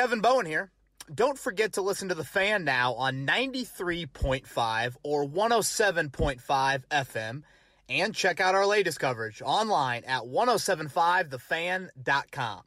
[0.00, 0.72] Kevin Bowen here.
[1.14, 7.42] Don't forget to listen to The Fan now on 93.5 or 107.5 FM
[7.86, 12.62] and check out our latest coverage online at 1075thefan.com.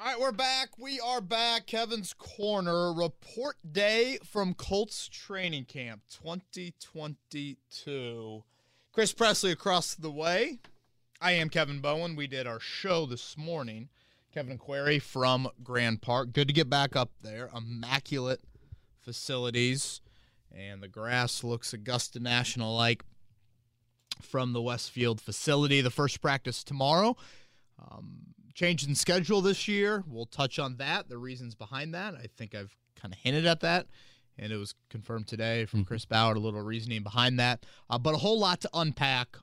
[0.00, 0.70] All right, we're back.
[0.76, 1.68] We are back.
[1.68, 8.42] Kevin's Corner report day from Colts training camp 2022.
[8.90, 10.58] Chris Presley across the way.
[11.20, 12.16] I am Kevin Bowen.
[12.16, 13.88] We did our show this morning.
[14.36, 16.34] Kevin Query from Grand Park.
[16.34, 17.48] Good to get back up there.
[17.56, 18.42] Immaculate
[19.00, 20.02] facilities.
[20.54, 23.02] And the grass looks Augusta National like
[24.20, 25.80] from the Westfield facility.
[25.80, 27.16] The first practice tomorrow.
[27.78, 30.04] Um, change in schedule this year.
[30.06, 32.12] We'll touch on that, the reasons behind that.
[32.14, 33.86] I think I've kind of hinted at that,
[34.38, 37.64] and it was confirmed today from Chris Ballard, a little reasoning behind that.
[37.88, 39.38] Uh, but a whole lot to unpack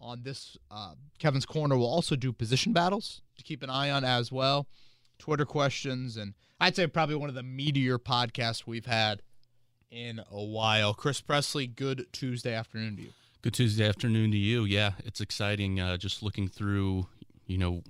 [0.00, 0.56] on this.
[0.70, 4.66] Uh, Kevin's Corner We'll also do position battles to keep an eye on as well,
[5.18, 9.22] Twitter questions, and I'd say probably one of the meatier podcasts we've had
[9.90, 10.94] in a while.
[10.94, 13.08] Chris Presley, good Tuesday afternoon to you.
[13.42, 14.64] Good Tuesday afternoon to you.
[14.64, 15.78] Yeah, it's exciting.
[15.78, 17.06] Uh, just looking through,
[17.46, 17.82] you know,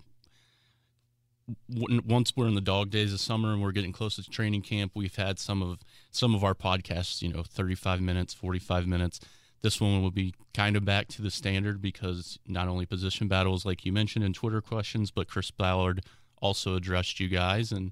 [1.68, 4.92] once we're in the dog days of summer and we're getting close to training camp,
[4.94, 5.78] we've had some of
[6.10, 9.20] some of our podcasts, you know, 35 minutes, 45 minutes.
[9.66, 13.64] This one will be kind of back to the standard because not only position battles,
[13.66, 16.04] like you mentioned in Twitter questions, but Chris Ballard
[16.40, 17.90] also addressed you guys, and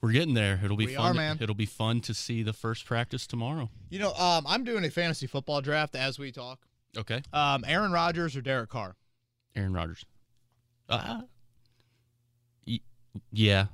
[0.00, 0.60] we're getting there.
[0.64, 1.12] It'll be We fun.
[1.12, 1.38] are, man.
[1.40, 3.70] It'll be fun to see the first practice tomorrow.
[3.88, 6.58] You know, um, I'm doing a fantasy football draft as we talk.
[6.98, 8.96] Okay, Um, Aaron Rodgers or Derek Carr?
[9.54, 10.04] Aaron Rodgers.
[10.88, 11.20] Uh,
[12.66, 12.80] y-
[13.30, 13.66] yeah,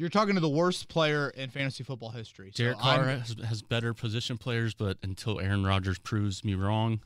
[0.00, 2.52] You're talking to the worst player in fantasy football history.
[2.54, 6.54] So Derek Carr I'm- has, has better position players, but until Aaron Rodgers proves me
[6.54, 7.00] wrong,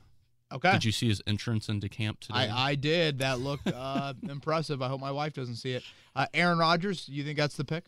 [0.49, 0.71] okay.
[0.71, 2.47] did you see his entrance into camp today?
[2.49, 3.19] I, I did.
[3.19, 4.81] That looked uh, impressive.
[4.81, 5.83] I hope my wife doesn't see it.
[6.15, 7.83] Uh, Aaron Rodgers, you think that's the pick?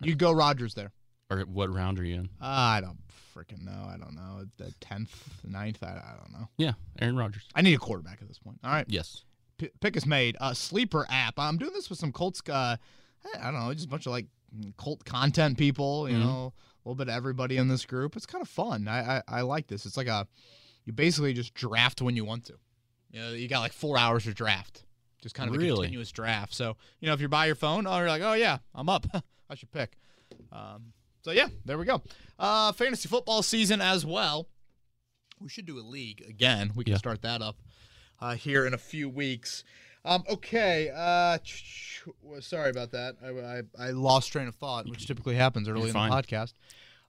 [0.00, 0.92] You go Rodgers there.
[1.28, 2.30] or what round are you in?
[2.40, 3.00] Uh, I don't
[3.36, 3.86] freaking know.
[3.86, 4.46] I don't know.
[4.56, 5.82] The tenth, ninth.
[5.82, 6.48] I, I don't know.
[6.56, 7.42] Yeah, Aaron Rodgers.
[7.54, 8.60] I need a quarterback at this point.
[8.64, 8.86] All right.
[8.88, 9.24] Yes.
[9.58, 10.38] P- pick is made.
[10.40, 11.34] Uh, sleeper app.
[11.38, 12.40] I'm doing this with some Colts.
[12.48, 12.78] Uh,
[13.40, 14.26] I don't know, just a bunch of like
[14.76, 16.08] cult content people.
[16.08, 16.20] You Mhm.
[16.20, 16.52] know,
[16.84, 18.16] a little bit of everybody in this group.
[18.16, 18.88] It's kind of fun.
[18.88, 19.86] I, I I like this.
[19.86, 20.26] It's like a
[20.84, 22.54] you basically just draft when you want to.
[23.10, 24.84] You know, you got like four hours to draft.
[25.20, 26.54] Just kind of a continuous draft.
[26.54, 29.06] So you know, if you're by your phone, oh, you're like, oh yeah, I'm up.
[29.50, 29.96] I should pick.
[30.52, 30.92] Um,
[31.22, 32.02] so yeah, there we go.
[32.38, 34.48] Uh, fantasy football season as well.
[35.40, 36.72] We should do a league again.
[36.74, 36.98] We can Yeah.
[36.98, 37.56] start that up
[38.20, 39.64] uh, here in a few weeks.
[40.04, 40.90] Um, okay.
[40.94, 41.38] Uh,
[42.40, 43.16] sorry about that.
[43.22, 46.54] I, I, I lost train of thought, which typically happens early in the podcast.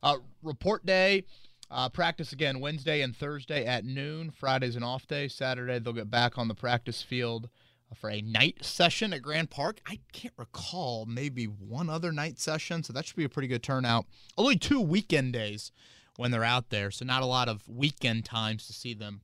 [0.03, 1.25] Uh, report day.
[1.69, 4.29] Uh, practice again Wednesday and Thursday at noon.
[4.29, 5.29] Friday's an off day.
[5.29, 7.47] Saturday they'll get back on the practice field
[7.95, 9.79] for a night session at Grand Park.
[9.87, 13.63] I can't recall maybe one other night session, so that should be a pretty good
[13.63, 14.05] turnout.
[14.37, 15.71] Only two weekend days
[16.17, 19.21] when they're out there, so not a lot of weekend times to see them.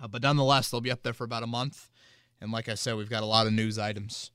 [0.00, 1.90] Uh, but nonetheless, they'll be up there for about a month.
[2.42, 4.32] And like I said, we've got a lot of news items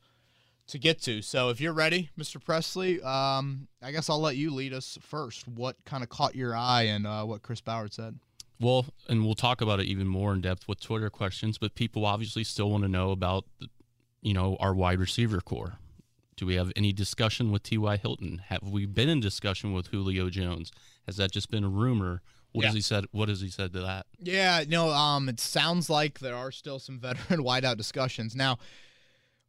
[0.68, 1.22] to get to.
[1.22, 2.44] So if you're ready, Mr.
[2.44, 5.47] Presley, um, I guess I'll let you lead us first.
[5.47, 8.18] What kind of caught your eye and uh, what Chris Ballard said?
[8.59, 12.06] Well, and we'll talk about it even more in depth with Twitter questions, but people
[12.06, 13.45] obviously still want to know about,
[14.22, 15.78] you know, our wide receiver corps.
[16.38, 17.97] Do we have any discussion with T.Y.
[17.97, 18.41] Hilton?
[18.47, 20.72] Have we been in discussion with Julio Jones?
[21.06, 22.22] Has that just been a rumor?
[22.53, 22.68] What Yeah.
[22.69, 23.06] has he said?
[23.12, 24.06] What has he said to that?
[24.19, 28.35] Yeah, no, um, it sounds like there are still some veteran wideout discussions.
[28.35, 28.58] Now,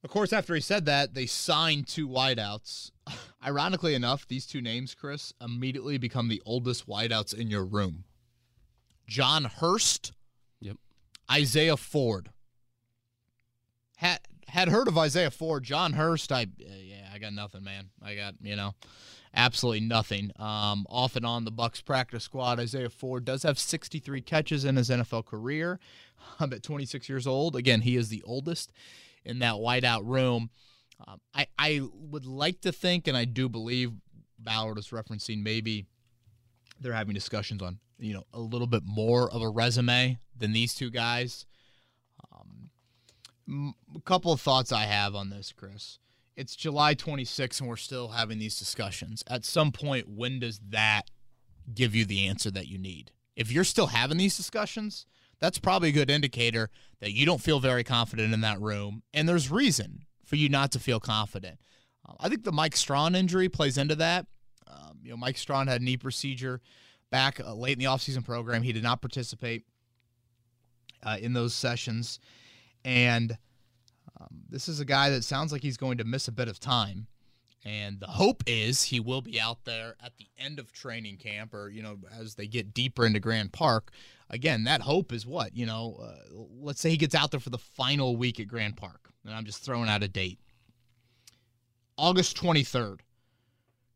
[0.04, 2.90] of course, after he said that, they signed two wideouts.
[3.44, 8.04] Ironically enough, these two names, Chris, immediately become the oldest wideouts in your room.
[9.06, 10.12] John Hurst,
[10.60, 10.76] Yep.
[11.30, 12.30] Isaiah Ford.
[13.96, 16.30] Had had heard of Isaiah Ford, John Hurst.
[16.32, 16.46] I uh,
[16.82, 17.90] yeah, I got nothing, man.
[18.02, 18.74] I got you know,
[19.34, 20.32] absolutely nothing.
[20.36, 22.60] Um, off and on the Bucks practice squad.
[22.60, 25.78] Isaiah Ford does have 63 catches in his NFL career.
[26.40, 27.56] I'm at 26 years old.
[27.56, 28.72] Again, he is the oldest
[29.24, 30.50] in that wideout room.
[31.06, 33.92] Um, I I would like to think, and I do believe
[34.38, 35.86] Ballard is referencing maybe
[36.80, 40.74] they're having discussions on you know a little bit more of a resume than these
[40.74, 41.46] two guys.
[42.32, 45.98] Um, a couple of thoughts I have on this, Chris.
[46.38, 49.24] It's July 26th, and we're still having these discussions.
[49.26, 51.10] At some point, when does that
[51.74, 53.10] give you the answer that you need?
[53.34, 55.04] If you're still having these discussions,
[55.40, 56.70] that's probably a good indicator
[57.00, 60.70] that you don't feel very confident in that room, and there's reason for you not
[60.72, 61.58] to feel confident.
[62.08, 64.26] Uh, I think the Mike Strachan injury plays into that.
[64.68, 66.60] Um, you know, Mike Strachan had a knee procedure
[67.10, 68.62] back uh, late in the offseason program.
[68.62, 69.64] He did not participate
[71.02, 72.20] uh, in those sessions,
[72.84, 73.36] and
[74.20, 76.58] um, this is a guy that sounds like he's going to miss a bit of
[76.58, 77.06] time.
[77.64, 81.52] And the hope is he will be out there at the end of training camp
[81.52, 83.90] or, you know, as they get deeper into Grand Park.
[84.30, 85.56] Again, that hope is what?
[85.56, 88.76] You know, uh, let's say he gets out there for the final week at Grand
[88.76, 89.10] Park.
[89.24, 90.38] And I'm just throwing out a date.
[91.96, 93.00] August 23rd.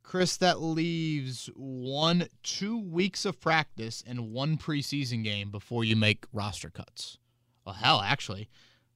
[0.03, 6.27] Chris, that leaves one, two weeks of practice and one preseason game before you make
[6.33, 7.17] roster cuts.
[7.65, 8.51] Well, hell, actually,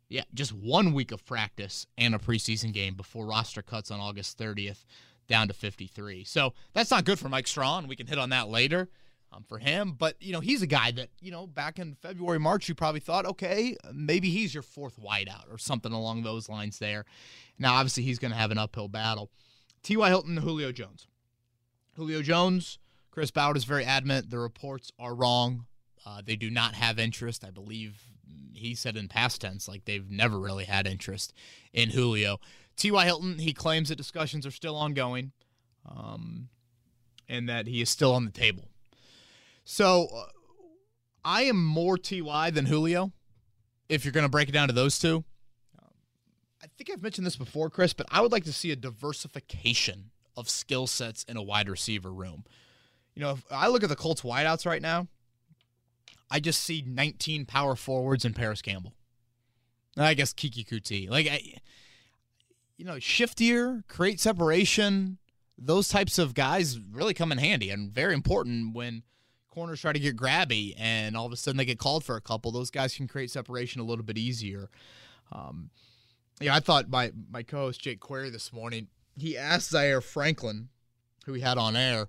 [0.09, 4.39] yeah, just one week of practice and a preseason game before roster cuts on August
[4.39, 4.85] 30th
[5.27, 6.25] down to 53.
[6.25, 7.89] So that's not good for Mike Strachan.
[7.89, 8.89] We can hit on that later
[9.33, 9.95] um, for him.
[9.99, 13.01] But, you know, he's a guy that, you know, back in February, March, you probably
[13.01, 17.05] thought, okay, maybe he's your fourth wideout or something along those lines there.
[17.59, 19.31] Now, obviously, he's going to have an uphill battle.
[19.83, 20.09] T.Y.
[20.09, 21.07] Hilton, and Julio Jones.
[21.97, 22.79] Julio Jones,
[23.11, 25.67] Chris Ballard is very adamant the reports are wrong.
[26.05, 27.45] Uh, they do not have interest.
[27.45, 28.03] I believe
[28.55, 31.33] he said in past tense, like they've never really had interest
[31.73, 32.39] in Julio.
[32.77, 33.05] T.Y.
[33.05, 35.33] Hilton, he claims that discussions are still ongoing
[35.89, 36.49] um,
[37.29, 38.69] and that he is still on the table.
[39.65, 40.25] So uh,
[41.25, 42.51] I am more T.Y.
[42.51, 43.13] than Julio,
[43.89, 45.25] if you're going to break it down to those two.
[45.81, 45.91] Um,
[46.63, 50.11] I think I've mentioned this before, Chris, but I would like to see a diversification
[50.37, 52.45] of skill sets in a wide receiver room.
[53.15, 55.09] You know, if I look at the Colts wideouts right now,
[56.31, 58.95] I just see 19 power forwards and Parris Campbell.
[59.97, 61.09] I guess Keke Coutee.
[61.09, 61.41] Like, I,
[62.77, 65.19] you know, shiftier, create separation.
[65.57, 69.05] Those types of guys really come in handy and very important when
[69.49, 72.21] corners try to get grabby and all of a sudden they get called for a
[72.21, 72.51] couple.
[72.51, 74.69] Those guys can create separation a little bit easier.
[75.33, 75.71] Um,
[76.41, 80.69] yeah, I thought my my co-host Jake Query this morning he asked Zaire Franklin,
[81.25, 82.09] who he had on air,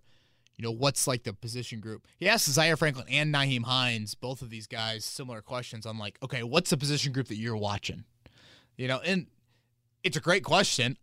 [0.57, 2.07] you know, what's like the position group?
[2.17, 6.17] He asked Zaire Franklin and Nyheim Hines, both of these guys, similar questions on like,
[6.23, 8.05] okay, what's the position group that you're watching?
[8.75, 9.27] You know, and
[10.03, 10.97] it's a great question.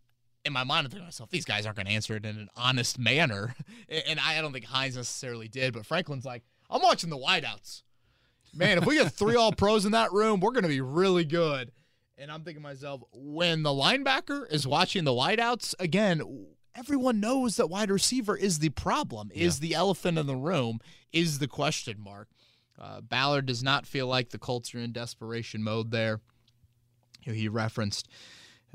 [0.45, 2.49] In my mind, I'm thinking myself, these guys aren't going to answer it in an
[2.57, 3.55] honest manner.
[4.09, 7.83] And I don't think Hines necessarily did, but Franklin's like, I'm watching the wideouts.
[8.53, 11.25] Man, if we get three all pros in that room, we're going to be really
[11.25, 11.71] good.
[12.17, 17.57] And I'm thinking to myself, when the linebacker is watching the wideouts, again, everyone knows
[17.57, 19.69] that wide receiver is the problem, is yeah.
[19.69, 20.81] the elephant in the room,
[21.13, 22.29] is the question mark.
[22.79, 26.21] Uh, Ballard does not feel like the Colts are in desperation mode there.
[27.23, 28.09] You know, he referenced,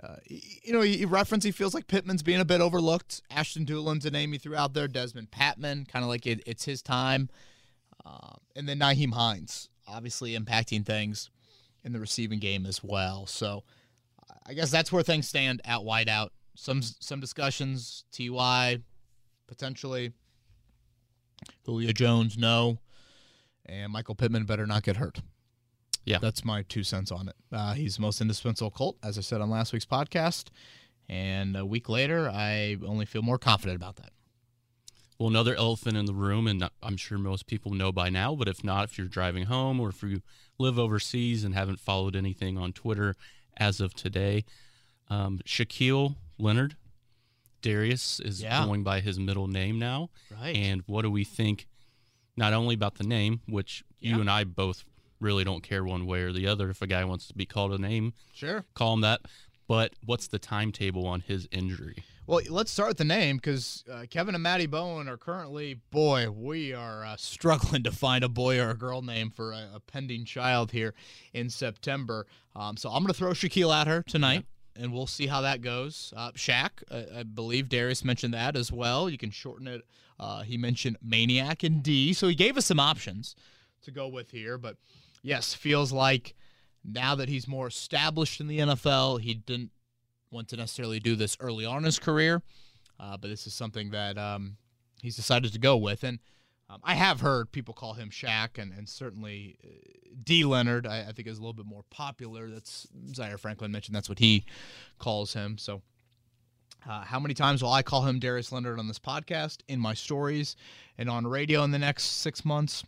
[0.01, 3.21] uh, you know, he referenced he feels like Pittman's being a bit overlooked.
[3.29, 4.87] Ashton Dulin's a name he threw out there.
[4.87, 7.29] Dezmon Patmon, kind of like it, it's his time.
[8.05, 11.29] Uh, and then Nyheim Hines, obviously impacting things
[11.83, 13.25] in the receiving game as well.
[13.25, 13.63] So
[14.45, 16.29] I guess that's where things stand at wideout.
[16.59, 18.81] Some some discussions, Ty
[19.47, 20.11] potentially,
[21.65, 22.79] Julio Jones, no,
[23.65, 25.21] and Michael Pittman better not get hurt.
[26.03, 27.35] Yeah, that's my two cents on it.
[27.49, 30.47] Uh, he's the most indispensable Colt, as I said on last week's podcast,
[31.07, 34.11] and a week later, I only feel more confident about that.
[35.17, 38.49] Well, another elephant in the room, and I'm sure most people know by now, but
[38.49, 40.21] if not, if you're driving home or if you
[40.57, 43.15] live overseas and haven't followed anything on Twitter
[43.55, 44.43] as of today,
[45.09, 46.75] um, Shaquille Leonard,
[47.61, 48.65] Darius is yeah.
[48.65, 50.09] going by his middle name now.
[50.31, 50.55] Right.
[50.55, 51.67] And what do we think,
[52.37, 54.15] not only about the name, which yeah.
[54.15, 54.85] you and I both
[55.19, 57.73] really don't care one way or the other if a guy wants to be called
[57.73, 59.21] a name, sure, call him that,
[59.67, 62.03] but what's the timetable on his injury?
[62.25, 66.29] Well, let's start with the name because uh, Kevin and Maddie Bowen are currently, boy,
[66.29, 69.79] we are uh, struggling to find a boy or a girl name for a, a
[69.79, 70.93] pending child here
[71.33, 72.27] in September.
[72.55, 74.45] Um, so I'm going to throw Shaquille at her tonight.
[74.45, 74.58] Yeah.
[74.79, 76.13] And we'll see how that goes.
[76.15, 79.09] Uh, Shaq, I believe Darius mentioned that as well.
[79.09, 79.81] You can shorten it.
[80.17, 82.13] Uh, he mentioned Maniac and D.
[82.13, 83.35] So he gave us some options
[83.83, 84.57] to go with here.
[84.57, 84.77] But
[85.21, 86.33] yes, feels like
[86.83, 89.71] now that he's more established in the NFL, he didn't
[90.31, 92.41] want to necessarily do this early on in his career,
[92.99, 94.57] uh, but this is something that um,
[95.01, 96.03] he's decided to go with.
[96.03, 96.19] And
[96.69, 99.67] um, I have heard people call him Shaq, and, and certainly uh,
[100.23, 100.45] D.
[100.45, 102.49] Leonard, I, I, think, is a little bit more popular.
[102.49, 104.45] That's Zaire Franklin mentioned that's what he
[104.99, 105.57] calls him.
[105.57, 105.81] So,
[106.87, 109.95] uh, how many times will I call him Darius Leonard on this podcast, in my
[109.95, 110.55] stories,
[110.97, 112.83] and on radio in the next six months?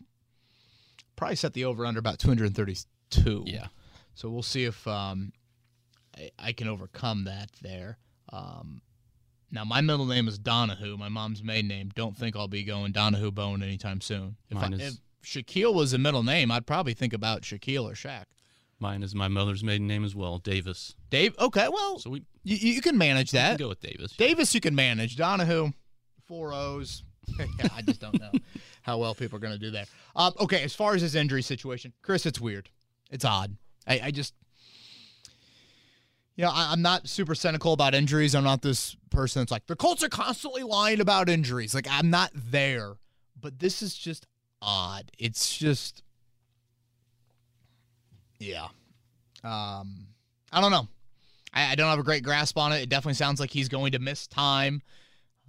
[1.16, 3.44] Probably set the over under about 232.
[3.46, 3.66] Yeah.
[4.14, 5.32] So we'll see if um,
[6.16, 7.98] I, I can overcome that there.
[8.32, 8.80] Um,
[9.52, 10.96] now, my middle name is Donahue.
[10.96, 11.90] My mom's maiden name.
[11.94, 14.36] Don't think I'll be going Donahue Bowen anytime soon.
[14.48, 17.84] If, Mine I, is, if Shaquille was a middle name, I'd probably think about Shaquille
[17.84, 18.24] or Shaq.
[18.80, 20.96] Mine is my mother's maiden name as well, Davis.
[21.10, 21.36] Dave.
[21.38, 23.58] Okay, well, so we you, you can manage that.
[23.58, 24.12] go with Davis.
[24.16, 25.16] Davis, you can manage.
[25.16, 25.70] Donahue,
[26.24, 27.04] four O's.
[27.38, 28.32] yeah, I just don't know
[28.82, 29.88] how well people are going to do that.
[30.16, 32.70] Um, okay, as far as his injury situation, Chris, it's weird.
[33.10, 33.56] It's odd.
[33.86, 34.34] I, I just
[36.36, 38.34] you know, I, am not super cynical about injuries.
[38.34, 41.74] I'm not this person that's like the Colts are constantly lying about injuries.
[41.74, 42.94] Like I'm not there,
[43.40, 44.26] but this is just
[44.62, 45.10] odd.
[45.18, 46.02] It's just,
[48.38, 48.68] yeah.
[49.44, 50.06] Um,
[50.52, 50.88] I don't know.
[51.52, 52.82] I, I don't have a great grasp on it.
[52.82, 54.82] It definitely sounds like he's going to miss time.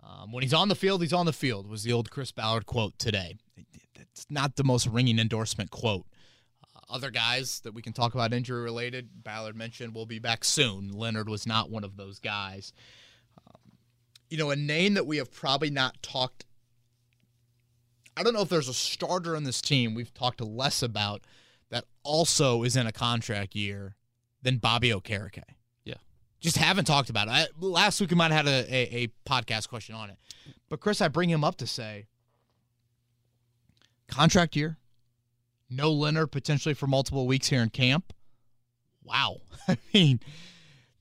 [0.04, 1.70] Um, when he's on the field, he's on the field.
[1.70, 3.38] Was the old Chris Ballard quote today?
[3.96, 6.06] It's not the most ringing endorsement quote.
[6.90, 10.92] Other guys that we can talk about injury related, Ballard mentioned, will be back soon.
[10.92, 12.74] Leonard was not one of those guys.
[13.48, 13.60] Um,
[14.30, 16.46] you know, a name that we have probably not talked.
[18.16, 21.22] I don't know if there's a starter on this team we've talked less about
[21.72, 23.96] that also is in a contract year
[24.44, 25.42] than Bobby Okereke
[25.86, 25.96] Yeah.
[26.40, 27.32] just haven't talked about it.
[27.32, 30.18] I, last week we might have had a, a, a podcast question on it.
[30.70, 32.06] But Chris, I bring him up to say
[34.08, 34.78] contract year,
[35.70, 38.14] no Leonard potentially for multiple weeks here in camp.
[39.04, 39.38] Wow.
[39.68, 40.20] I mean,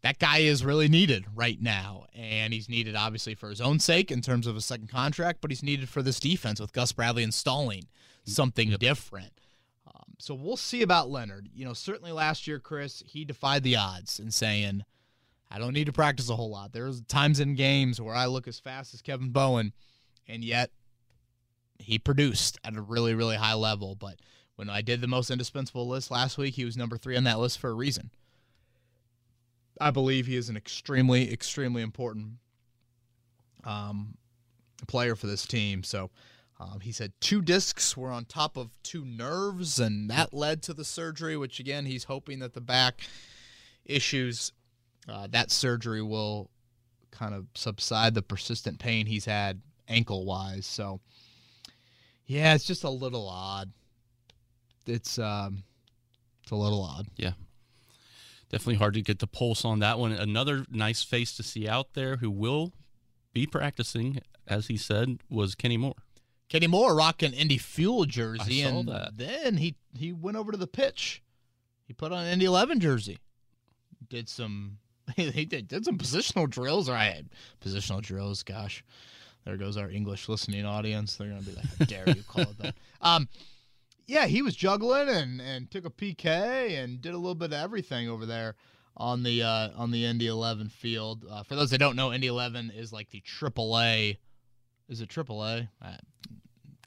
[0.02, 2.06] that guy is really needed right now.
[2.14, 5.50] And he's needed, obviously, for his own sake in terms of a second contract, but
[5.50, 7.84] he's needed for this defense with Gus Bradley installing
[8.24, 8.80] something yep.
[8.80, 9.32] different.
[9.86, 11.48] Um, so we'll see about Leonard.
[11.54, 14.82] You know, certainly last year, Chris, he defied the odds in saying,
[15.50, 16.72] I don't need to practice a whole lot.
[16.72, 19.72] There's times in games where I look as fast as Kevin Bowen,
[20.26, 20.70] and yet
[21.78, 23.94] he produced at a really, really high level.
[23.94, 24.16] But
[24.56, 27.38] when I did the most indispensable list last week, he was number three on that
[27.38, 28.10] list for a reason.
[29.80, 32.34] I believe he is an extremely, extremely important
[33.64, 34.16] um,
[34.86, 35.82] player for this team.
[35.82, 36.10] So
[36.60, 40.74] um, he said two discs were on top of two nerves, and that led to
[40.74, 43.00] the surgery, which again, he's hoping that the back
[43.84, 44.52] issues
[45.08, 46.50] uh, that surgery will
[47.10, 50.66] kind of subside the persistent pain he's had ankle wise.
[50.66, 51.00] So,
[52.26, 53.72] yeah, it's just a little odd.
[54.86, 55.64] It's um,
[56.42, 57.06] it's a little odd.
[57.16, 57.32] Yeah,
[58.50, 60.12] definitely hard to get the pulse on that one.
[60.12, 62.72] Another nice face to see out there who will
[63.32, 65.94] be practicing, as he said, was Kenny Moore.
[66.48, 69.16] Kenny Moore rocking Indy Fuel jersey, I saw and that.
[69.16, 71.22] then he he went over to the pitch.
[71.86, 73.18] He put on an Indy 11 jersey.
[74.08, 74.78] Did some
[75.16, 77.24] they did, did some positional drills, right?
[77.64, 78.84] Positional drills, gosh.
[79.44, 81.16] There goes our English listening audience.
[81.16, 83.28] They're gonna be like, "How dare you call it that?" Um,
[84.12, 87.60] yeah, he was juggling and and took a PK and did a little bit of
[87.64, 88.54] everything over there
[88.96, 91.24] on the uh, on the Indy 11 field.
[91.28, 94.18] Uh, for those that don't know, Indy 11 is like the AAA.
[94.88, 95.68] Is it AAA?
[95.80, 95.90] Uh,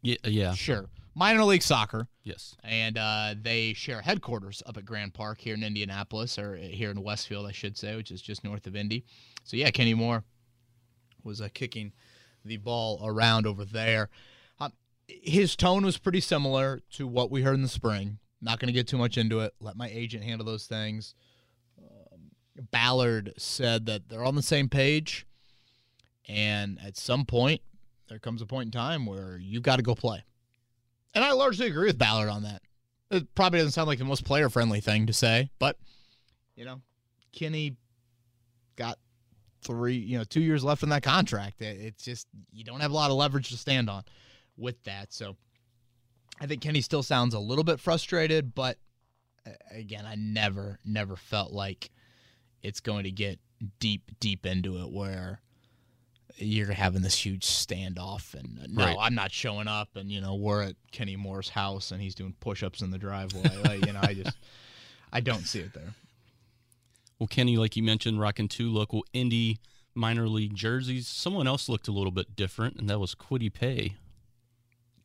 [0.02, 2.08] yeah, yeah, sure minor league soccer.
[2.24, 2.56] Yes.
[2.64, 7.02] And uh, they share headquarters up at Grand Park here in Indianapolis, or here in
[7.02, 9.06] Westfield, I should say, which is just north of Indy.
[9.44, 10.24] So, yeah, Kenny Moore
[11.24, 11.94] was uh, kicking
[12.44, 14.10] the ball around over there.
[15.08, 18.20] His tone was pretty similar to what we heard in the spring.
[18.42, 19.54] Not going to get too much into it.
[19.60, 21.16] Let my agent handle those things.
[21.80, 22.32] Um,
[22.72, 25.26] Ballard said that they're on the same page.
[26.28, 27.62] And at some point,
[28.08, 30.24] there comes a point in time where you've got to go play.
[31.14, 32.62] And I largely agree with Ballard on that.
[33.12, 35.78] It probably doesn't sound like the most player friendly thing to say, but
[36.56, 36.82] you know,
[37.32, 37.78] Kenny
[38.76, 38.98] got
[39.62, 41.62] three, you know, two years left in that contract.
[41.62, 44.04] It's just you don't have a lot of leverage to stand on
[44.58, 45.14] with that.
[45.14, 45.36] So
[46.40, 48.78] I think Kenny still sounds a little bit frustrated, but
[49.72, 51.90] again, I never, never felt like
[52.62, 53.40] it's going to get
[53.80, 55.42] deep, deep into it where
[56.38, 58.98] you're having this huge standoff and uh, no right.
[59.00, 62.36] i'm not showing up and you know we're at kenny moore's house and he's doing
[62.40, 64.38] push-ups in the driveway like, you know i just
[65.14, 65.94] i don't see it there
[67.20, 69.60] well kenny like you mentioned rocking two local Indy
[69.94, 73.96] minor league jerseys someone else looked a little bit different and that was Kwity Paye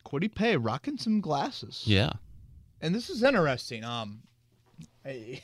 [0.05, 1.83] Kwity Paye rocking some glasses.
[1.85, 2.13] Yeah.
[2.81, 4.21] And this is interesting um
[5.05, 5.41] I,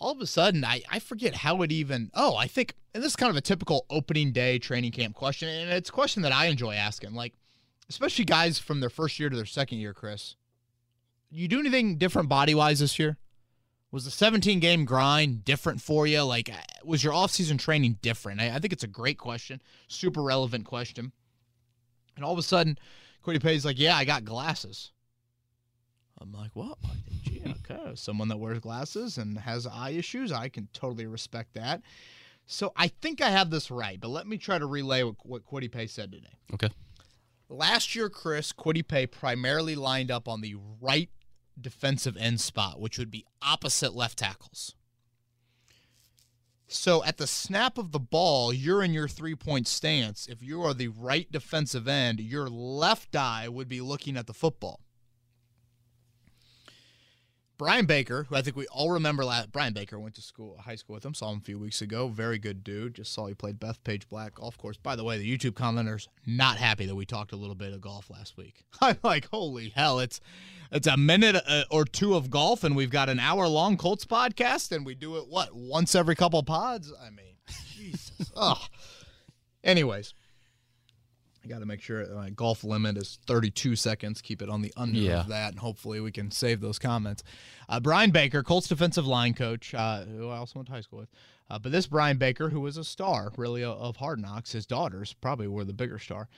[0.00, 3.12] all of a sudden I, I forget how it even oh i think and this
[3.12, 6.32] is kind of a typical opening day training camp question and it's a question that
[6.32, 7.34] i enjoy asking like
[7.90, 10.36] especially guys from their first year to their second year chris.
[11.28, 13.18] You do anything different body wise this year?
[13.92, 16.22] Was the 17 game grind different for you?
[16.22, 18.40] Like uh, was your offseason training different?
[18.40, 21.12] I, I, think it's a great question super relevant question
[22.16, 22.78] and all of a sudden
[23.24, 24.92] Kwity Paye's like yeah i got glasses
[26.20, 26.78] i'm like what
[27.22, 31.82] gee okay someone that wears glasses and has eye issues i can totally respect that
[32.52, 35.46] so I think I have this right, but let me try to relay what, what
[35.46, 36.36] Kwity Paye said today.
[36.52, 36.68] Okay.
[37.48, 41.10] Last year, Chris, Kwity Paye primarily lined up on the right
[41.60, 44.74] defensive end spot, which would be opposite left tackles.
[46.72, 50.28] So at the snap of the ball, you're in your three point stance.
[50.28, 54.32] If you are the right defensive end, your left eye would be looking at the
[54.32, 54.78] football.
[57.60, 60.76] Brian Baker, who I think we all remember, last, Brian Baker went to school, high
[60.76, 61.12] school with him.
[61.12, 62.08] Saw him a few weeks ago.
[62.08, 62.94] Very good dude.
[62.94, 64.78] Just saw he played Bethpage Black golf course.
[64.78, 67.82] By the way, the YouTube commenters not happy that we talked a little bit of
[67.82, 68.64] golf last week.
[68.80, 69.98] I'm like, holy hell!
[70.00, 70.22] It's
[70.72, 74.06] it's a minute uh, or two of golf, and we've got an hour long Colts
[74.06, 76.90] podcast, and we do it what once every couple pods.
[76.98, 77.34] I mean,
[77.76, 78.32] Jesus.
[78.34, 78.64] oh.
[79.62, 80.14] Anyways,
[81.44, 84.20] I got to make sure my golf limit is 32 seconds.
[84.20, 85.20] Keep it on the under Yeah.
[85.20, 87.22] of that, and hopefully we can save those comments.
[87.68, 90.98] Uh, Brian Baker, Colts defensive line coach, uh, who I also went to high school
[91.00, 91.08] with.
[91.48, 95.14] Uh, but this Brian Baker, who was a star really of- Hard Knocks, his daughters
[95.20, 96.28] probably were the bigger star.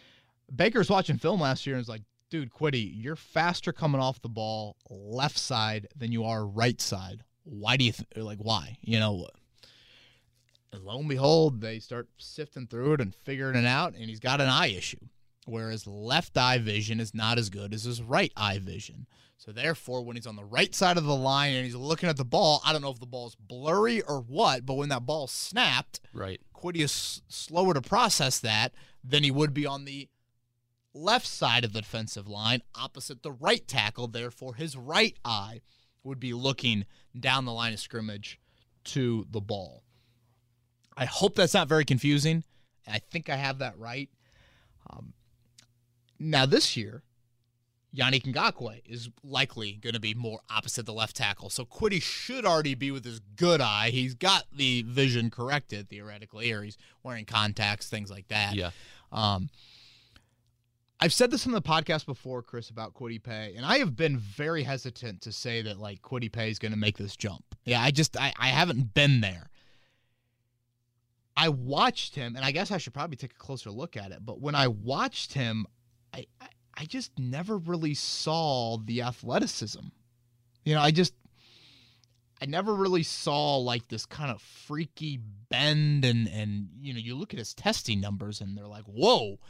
[0.55, 4.29] Baker's watching film last year and is like, dude, Kwity, you're faster coming off the
[4.29, 7.25] ball left side than you are right side.
[7.45, 8.79] Why do you th- like why?
[8.83, 9.27] You know,
[10.73, 14.21] and lo and behold, they start sifting through it and figuring it out, and he's
[14.21, 14.99] got an eye issue.
[15.45, 19.07] Whereas left eye vision is not as good as his right eye vision.
[19.39, 22.17] So therefore, when he's on the right side of the line and he's looking at
[22.17, 25.27] the ball, I don't know if the ball's blurry or what, but when that ball
[25.27, 26.41] snapped, Right.
[26.55, 30.09] Kwity is s- slower to process that than he would be on the
[30.95, 34.07] left side of the defensive line, opposite the right tackle.
[34.07, 35.61] Therefore, his right eye
[36.05, 36.85] would be looking
[37.19, 38.39] down the line of scrimmage
[38.85, 39.83] to the ball.
[41.03, 42.45] I hope that's not very confusing.
[42.87, 44.09] I think I have that right.
[44.89, 45.15] Um,
[46.21, 47.03] now, this year,
[47.93, 51.51] Yannick Ngakoue is likely going to be more opposite the left tackle.
[51.51, 53.91] So Kwity should already be with his good eye.
[53.91, 58.55] He's got the vision corrected theoretically, or he's wearing contacts, things like that.
[58.55, 58.71] Yeah.
[59.11, 59.51] Um,
[61.01, 64.19] I've said this on the podcast before, Chris, about Kwity Paye, and I have been
[64.19, 67.45] very hesitant to say that like Kwity Paye is going to make this jump.
[67.65, 69.51] Yeah, I just I, I haven't been there.
[71.43, 74.25] I watched him, and I guess I should probably take a closer look at it.
[74.25, 75.67] But when I watched him,
[76.15, 76.47] I I,
[76.79, 79.81] I just never really saw the athleticism.
[80.65, 81.15] You know, I just
[82.41, 85.19] I never really saw like this kind of freaky
[85.49, 89.41] bend and and you know, you look at his testing numbers and they're like, "Whoa."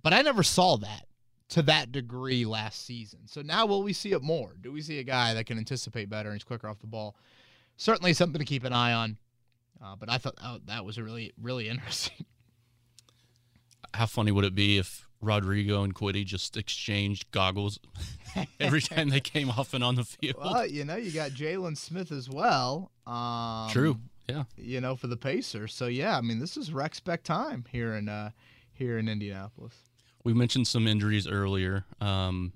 [0.00, 1.08] But I never saw that
[1.48, 3.26] to that degree last season.
[3.26, 4.54] So now will we see it more?
[4.60, 7.16] Do we see a guy that can anticipate better and he's quicker off the ball?
[7.76, 9.18] Certainly something to keep an eye on.
[9.82, 12.26] Uh, but I thought oh, that was a really really interesting.
[13.94, 17.78] How funny would it be if Rodrigo and Kwity just exchanged goggles
[18.60, 20.36] every time they came off and on the field?
[20.38, 22.90] well, you know, you got Jalen Smith as well.
[23.06, 23.98] Um, True.
[24.28, 24.44] Yeah.
[24.56, 25.74] You know, for the Pacers.
[25.74, 28.30] So yeah, I mean, this is rec spec time here in uh,
[28.72, 29.74] here in Indianapolis.
[30.24, 32.52] We mentioned some injuries earlier, um,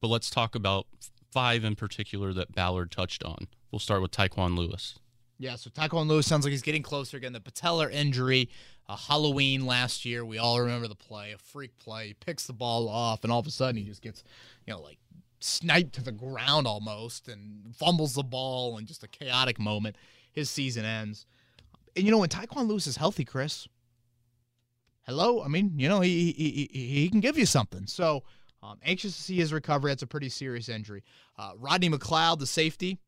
[0.00, 0.86] but let's talk about
[1.32, 3.48] five in particular that Ballard touched on.
[3.70, 4.98] We'll start with Tyquan Lewis.
[5.40, 7.32] Yeah, so Tyquan Lewis sounds like he's getting closer again.
[7.32, 8.48] The patellar injury,
[8.88, 12.08] uh, Halloween last year, we all remember the play, a freak play.
[12.08, 14.24] He picks the ball off, and all of a sudden he just gets,
[14.66, 14.98] you know, like
[15.38, 19.94] sniped to the ground almost and fumbles the ball and just a chaotic moment.
[20.32, 21.26] His season ends.
[21.94, 23.68] And, you know, when Tyquan Lewis is healthy, Chris,
[25.06, 25.42] hello?
[25.42, 27.86] I mean, you know, he, he, he, he can give you something.
[27.86, 28.24] So,
[28.60, 29.92] um, anxious to see his recovery.
[29.92, 31.04] That's a pretty serious injury.
[31.38, 32.98] Uh, Rodney McLeod, the safety,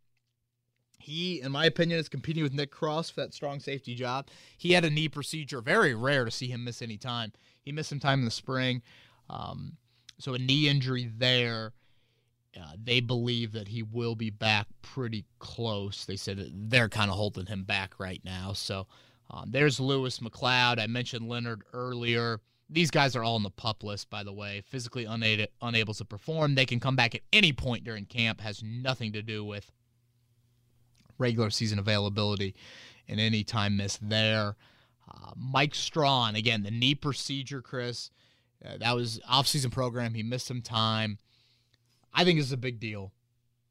[1.00, 4.28] he, in my opinion, is competing with Nick Cross for that strong safety job.
[4.56, 5.60] He had a knee procedure.
[5.60, 7.32] Very rare to see him miss any time.
[7.62, 8.82] He missed some time in the spring.
[9.28, 9.76] Um,
[10.18, 11.72] so a knee injury there.
[12.60, 16.04] Uh, they believe that he will be back pretty close.
[16.04, 18.52] They said they're kind of holding him back right now.
[18.54, 18.88] So
[19.30, 20.80] um, there's Lewis McLeod.
[20.80, 22.40] I mentioned Leonard earlier.
[22.68, 24.62] These guys are all on the pup list, by the way.
[24.66, 26.54] Physically unable, unable to perform.
[26.54, 28.40] They can come back at any point during camp.
[28.40, 29.70] Has nothing to do with
[31.20, 32.54] regular season availability
[33.09, 34.56] and any time missed there.
[35.09, 38.11] Uh, Mike Strachan, again, the knee procedure, Chris.
[38.64, 40.14] Uh, that was off-season program.
[40.14, 41.18] He missed some time.
[42.12, 43.12] I think it's a big deal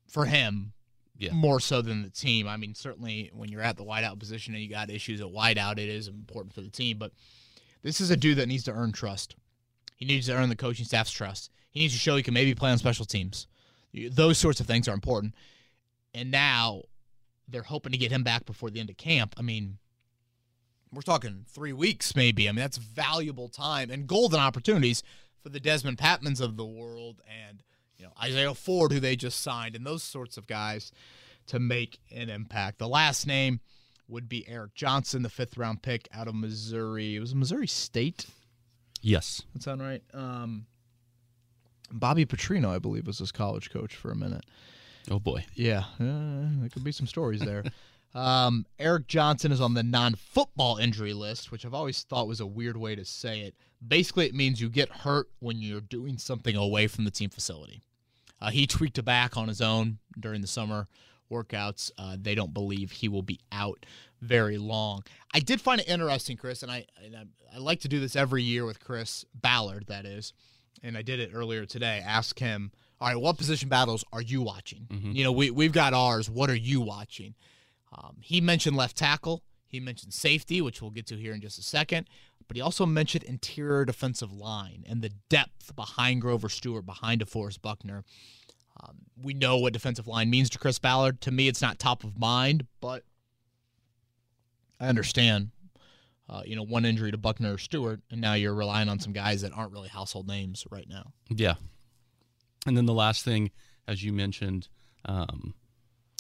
[0.08, 0.74] for him,
[1.18, 1.32] Yeah.
[1.34, 2.48] more so than the team.
[2.48, 5.74] I mean, certainly when you're at the wideout position and you got issues at wideout,
[5.74, 6.98] it is important for the team.
[6.98, 7.12] But
[7.82, 9.36] this is a dude that needs to earn trust.
[9.96, 11.52] He needs to earn the coaching staff's trust.
[11.72, 13.48] He needs to show he can maybe play on special teams.
[13.94, 15.36] Those sorts of things are important.
[16.14, 16.84] And now
[17.50, 19.36] they're hoping to get him back before the end of camp.
[19.38, 19.78] I mean,
[20.92, 22.48] we're talking three weeks, maybe.
[22.48, 25.04] I mean, that's valuable time and golden opportunities
[25.42, 27.64] for the Dezmon Patmons of the world and
[27.98, 30.92] you know Isaiah Ford, who they just signed, and those sorts of guys
[31.48, 32.80] to make an impact.
[32.80, 33.60] The last name
[34.08, 37.16] would be Eric Johnson, the fifth round pick out of Missouri.
[37.16, 38.26] It was Missouri State.
[39.02, 39.44] Yes.
[39.54, 40.04] That sound right?
[40.14, 40.66] Um,
[41.92, 44.46] Bobby Petrino, I believe, was his college coach for a minute.
[45.10, 45.46] Oh boy.
[45.56, 47.64] Yeah, uh, there could be some stories there.
[48.14, 52.46] um, Eric Johnson is on the non-football injury list, which I've always thought was a
[52.46, 53.56] weird way to say it.
[53.86, 57.82] Basically, it means you get hurt when you're doing something away from the team facility.
[58.42, 60.88] Uh, he tweaked a back on his own during the summer
[61.32, 61.92] workouts.
[61.98, 63.86] Uh, they don't believe he will be out
[64.22, 65.04] very long.
[65.34, 68.16] I did find it interesting, Chris, and I, and I I like to do this
[68.16, 70.34] every year with Chris Ballard, that is,
[70.84, 72.02] and I did it earlier today.
[72.06, 74.88] Ask him, all right, what position battles are you watching?
[74.90, 75.16] Mhm.
[75.16, 76.30] You know, we we've got ours.
[76.30, 77.36] What are you watching?
[77.92, 79.44] Um, he mentioned left tackle.
[79.68, 82.08] He mentioned safety, which we'll get to here in just a second.
[82.48, 87.62] But he also mentioned interior defensive line and the depth behind Grover Stewart, behind DeForest
[87.62, 88.04] Buckner.
[88.82, 91.22] Um, we know what defensive line means to Chris Ballard.
[91.22, 93.04] To me, it's not top of mind, but
[94.80, 95.52] I understand.
[96.28, 99.14] Uh, you know, one injury to Buckner or Stewart, and now you're relying on some
[99.14, 101.12] guys that aren't really household names right now.
[101.30, 101.56] Yeah.
[102.66, 103.52] And then the last thing,
[103.88, 104.68] as you mentioned,
[105.06, 105.54] um,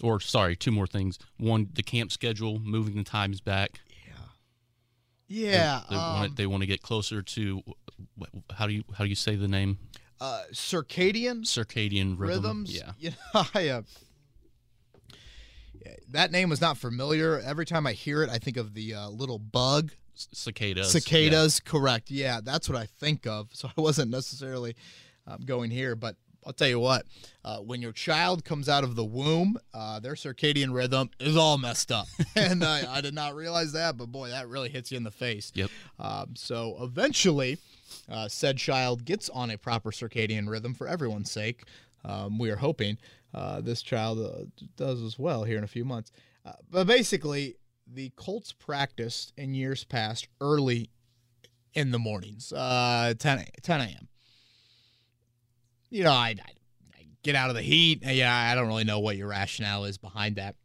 [0.01, 1.19] or sorry, two more things.
[1.37, 3.81] One, the camp schedule, moving the times back.
[5.27, 7.61] Yeah, Yeah, They, want, they want to get closer to
[8.51, 9.77] how do you how do you say the name?
[10.21, 12.43] uh, circadian Circadian rhythm.
[12.43, 12.75] rhythms.
[12.75, 12.91] Yeah.
[12.99, 13.81] You know, I, uh,
[15.85, 17.39] yeah, that name was not familiar.
[17.39, 19.91] Every time I hear it, I think of the uh, little bug.
[20.15, 20.91] Cicadas.
[20.91, 22.11] Cicadas, correct.
[22.11, 23.49] Yeah, that's what I think of.
[23.53, 24.75] So I wasn't necessarily
[25.25, 27.05] um, going here, but I'll tell you what,
[27.43, 31.57] uh, when your child comes out of the womb, uh, their circadian rhythm is all
[31.57, 32.07] messed up.
[32.35, 35.11] and I, I did not realize that, but boy, that really hits you in the
[35.11, 35.51] face.
[35.53, 35.69] Yep.
[35.99, 37.57] Um, so eventually,
[38.09, 41.63] uh, said child gets on a proper circadian rhythm for everyone's sake.
[42.05, 42.97] Um, we are hoping
[43.33, 44.45] uh, this child uh,
[44.77, 46.11] does as well here in a few months.
[46.45, 50.89] Uh, but basically, the Colts practiced in years past early
[51.73, 54.08] in the mornings, uh, 10, 10 a.m.
[55.89, 56.51] You know, I, I,
[56.95, 58.03] I get out of the heat.
[58.05, 60.55] Uh, yeah, I don't really know what your rationale is behind that.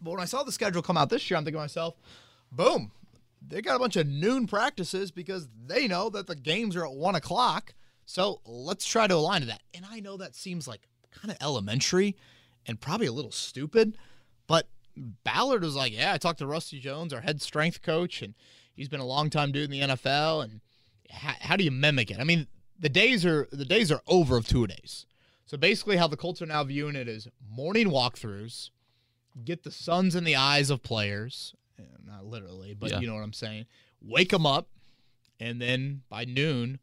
[0.00, 1.94] But when I saw the schedule come out this year, I'm thinking to myself,
[2.50, 2.90] boom,
[3.46, 6.92] they got a bunch of noon practices because they know that the games are at
[6.92, 7.74] one o'clock.
[8.04, 9.62] So let's try to align to that.
[9.74, 12.16] And I know that seems like kind of elementary
[12.66, 13.96] and probably a little stupid,
[14.46, 14.68] but
[15.24, 18.34] Ballard was like, "Yeah, I talked to Rusty Jones, our head strength coach, and
[18.74, 20.44] he's been a long time dude in the NFL.
[20.44, 20.60] And
[21.10, 22.20] how, how do you mimic it?
[22.20, 22.46] I mean,
[22.82, 25.06] the days are the days are over of two days.
[25.46, 28.70] So basically, how the Colts are now viewing it is morning walkthroughs,
[29.44, 33.00] get the suns in the eyes of players, eh, not literally, but Yeah.
[33.00, 33.64] you know what I'm saying.
[34.02, 34.68] Wake them up,
[35.40, 36.78] and then by noon,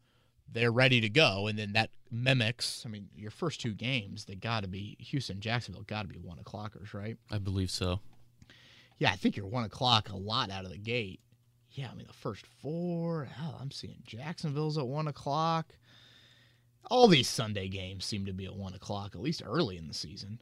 [0.51, 1.47] they're ready to go.
[1.47, 2.85] And then that mimics.
[2.85, 6.17] I mean, your first two games, they got to be Houston, Jacksonville, got to be
[6.17, 7.17] one o'clockers, right?
[7.29, 7.99] I believe so.
[8.97, 11.19] Yeah, I think you're one o'clock a lot out of the gate.
[11.71, 13.25] Yeah, I mean the first four.
[13.25, 15.73] Hell, I'm seeing Jacksonville's at one o'clock.
[16.85, 19.93] All these Sunday games seem to be at one o'clock, at least early in the
[19.93, 20.41] season.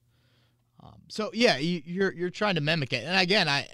[0.81, 3.67] Um, so yeah, you, you're you're trying to mimic it, and again, I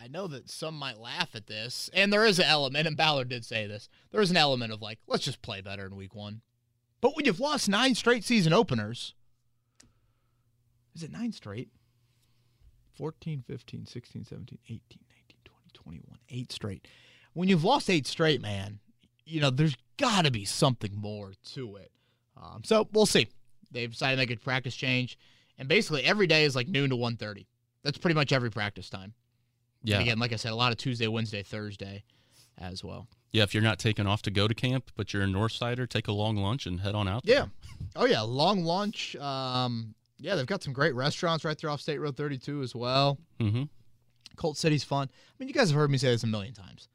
[0.00, 3.28] I know that some might laugh at this, and there is an element, and Ballard
[3.28, 3.88] did say this.
[4.10, 6.40] There is an element of like, let's just play better in week one.
[7.02, 9.14] But when you've lost nine straight season openers,
[10.94, 11.68] is it nine straight?
[12.94, 16.86] 14, 15, 16, 17, 18, 19, 20, 21, eight straight.
[17.32, 18.80] When you've lost eight straight, man,
[19.24, 21.92] you know, there's got to be something more to it.
[22.36, 23.28] Um, so we'll see.
[23.70, 25.18] They've decided to make a practice change.
[25.58, 27.46] And basically every day is like noon to 1.30.
[27.82, 29.14] That's pretty much every practice time.
[29.82, 29.96] Yeah.
[29.96, 32.04] And again, like I said, a lot of Tuesday, Wednesday, Thursday
[32.58, 33.08] as well.
[33.32, 36.08] Yeah, if you're not taking off to go to camp, but you're a Northsider, take
[36.08, 37.22] a long lunch and head on out.
[37.24, 37.46] Yeah.
[37.94, 39.14] Oh yeah, long lunch.
[39.16, 43.18] Um, yeah, they've got some great restaurants right there off State Road 32 as well.
[43.38, 43.64] Mm-hmm.
[44.36, 45.08] Colt City's fun.
[45.08, 46.88] I mean, you guys have heard me say this a million times.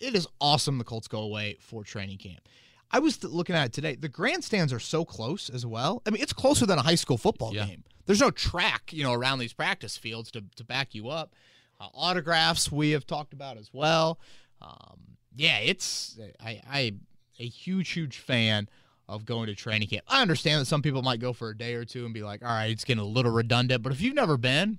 [0.00, 2.48] It is awesome the Colts go away for training camp.
[2.94, 3.96] I was th- looking at it today.
[3.96, 6.00] The grandstands are so close as well.
[6.06, 7.66] I mean, it's closer than a high school football Yeah.
[7.66, 7.84] game.
[8.06, 11.34] There's no track, you know, around these practice fields to, to back you up.
[11.80, 14.18] Uh, autographs we have talked about as well.
[14.62, 15.00] Um,
[15.34, 16.92] yeah, it's I I
[17.40, 18.68] a huge huge fan
[19.08, 20.04] of going to training camp.
[20.08, 22.42] I understand that some people might go for a day or two and be like,
[22.42, 23.82] all right, it's getting a little redundant.
[23.82, 24.78] But if you've never been,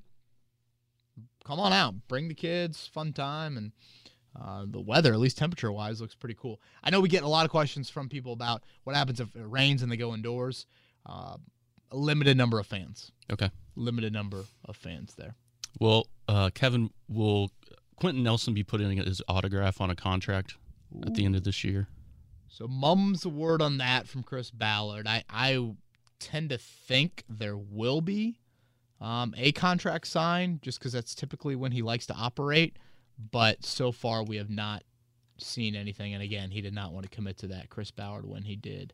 [1.44, 3.72] come on out, bring the kids, fun time, and
[4.40, 6.60] uh, the weather, at least temperature wise, looks pretty cool.
[6.84, 9.46] I know we get a lot of questions from people about what happens if it
[9.46, 10.66] rains and they go indoors.
[11.06, 11.38] Uh,
[11.92, 13.50] a limited number of fans, Okay.
[13.76, 15.36] limited number of fans there.
[15.80, 17.52] Well, uh, Kevin, will
[17.98, 20.56] Quenton Nelson be putting his autograph on a contract
[21.06, 21.88] at the end of this year?
[22.48, 25.08] So mum's the word on that from Chris Ballard.
[25.08, 25.74] I I
[26.20, 28.40] tend to think there will be
[29.02, 32.78] um, a contract signed, just because that's typically when he likes to operate.
[33.32, 34.84] But so far, we have not
[35.38, 36.14] seen anything.
[36.14, 38.94] And again, he did not want to commit to that, Chris Ballard, when he did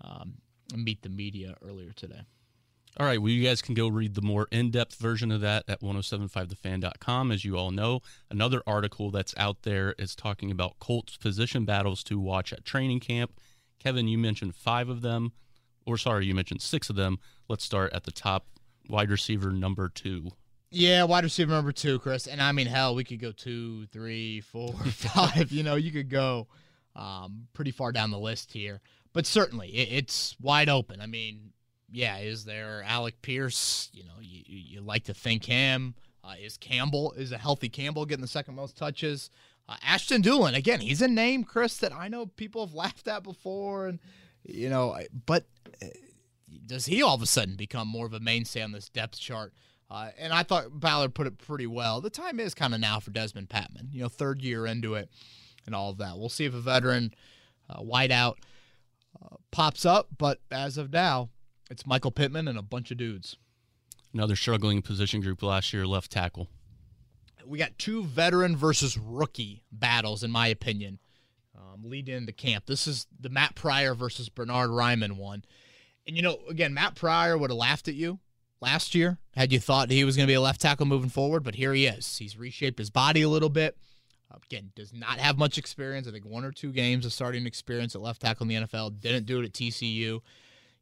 [0.00, 0.34] um,
[0.74, 2.22] meet the media earlier today.
[2.96, 3.20] All right.
[3.20, 7.30] Well, you guys can go read the more in depth version of that at 1075thefan.com.
[7.30, 12.02] As you all know, another article that's out there is talking about Colts position battles
[12.04, 13.32] to watch at training camp.
[13.78, 15.32] Kevin, you mentioned five of them,
[15.86, 17.18] or sorry, you mentioned six of them.
[17.48, 18.46] Let's start at the top
[18.88, 20.32] wide receiver number two.
[20.70, 22.26] Yeah, wide receiver number two, Chris.
[22.26, 25.50] And I mean, hell, we could go two, three, four, five.
[25.50, 26.46] You know, you could go
[26.94, 28.80] um, pretty far down the list here.
[29.14, 31.00] But certainly, it, it's wide open.
[31.00, 31.52] I mean,
[31.90, 33.90] yeah, is there Alec Pierce?
[33.94, 35.94] You know, you, you like to think him.
[36.22, 39.30] Uh, is Campbell, is a healthy Campbell getting the second most touches?
[39.66, 43.22] Uh, Ashton Dulin, again, he's a name, Chris, that I know people have laughed at
[43.22, 43.86] before.
[43.86, 43.98] And,
[44.44, 45.46] you know, but
[45.82, 45.86] uh,
[46.66, 49.54] does he all of a sudden become more of a mainstay on this depth chart?
[49.90, 52.00] Uh, and I thought Ballard put it pretty well.
[52.00, 55.10] The time is kind of now for Dezmon Patmon, you know, third year into it
[55.64, 56.18] and all of that.
[56.18, 57.14] We'll see if a veteran
[57.70, 58.34] uh, wideout
[59.22, 61.30] uh, pops up, but as of now,
[61.70, 63.36] it's Michael Pittman and a bunch of dudes.
[64.12, 66.48] Another struggling position group last year, left tackle.
[67.46, 70.98] We got two veteran versus rookie battles, in my opinion,
[71.56, 72.66] um, lead into camp.
[72.66, 75.44] This is the Matt Pryor versus Bernard Raimann one.
[76.06, 78.18] And, you know, again, Matt Pryor would have laughed at you
[78.60, 81.42] last year had you thought he was going to be a left tackle moving forward,
[81.42, 82.18] but here he is.
[82.18, 83.76] He's reshaped his body a little bit.
[84.44, 86.06] Again, does not have much experience.
[86.06, 89.00] I think one or two games of starting experience at left tackle in the NFL.
[89.00, 90.20] Didn't do it at TCU.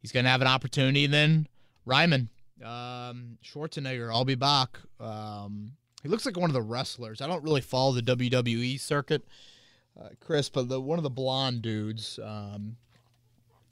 [0.01, 1.07] He's going to have an opportunity.
[1.07, 1.47] Then
[1.87, 2.29] Raimann,
[2.65, 4.79] um, Schwarzenegger, I'll be back.
[4.99, 7.21] Um, he looks like one of the wrestlers.
[7.21, 9.27] I don't really follow the WWE circuit,
[10.01, 12.77] uh, Chris, but the one of the blonde dudes, um,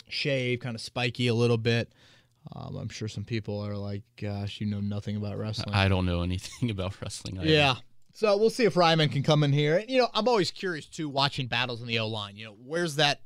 [0.08, 1.92] shave, kind of spiky a little bit.
[2.54, 6.06] Um, I'm sure some people are like, "Gosh, you know nothing about wrestling." I don't
[6.06, 7.38] know anything about wrestling.
[7.38, 7.48] Either.
[7.48, 7.74] Yeah.
[8.12, 9.78] So we'll see if Raimann can come in here.
[9.78, 12.36] And, you know, I'm always curious too, watching battles in the O line.
[12.36, 13.22] You know, where's that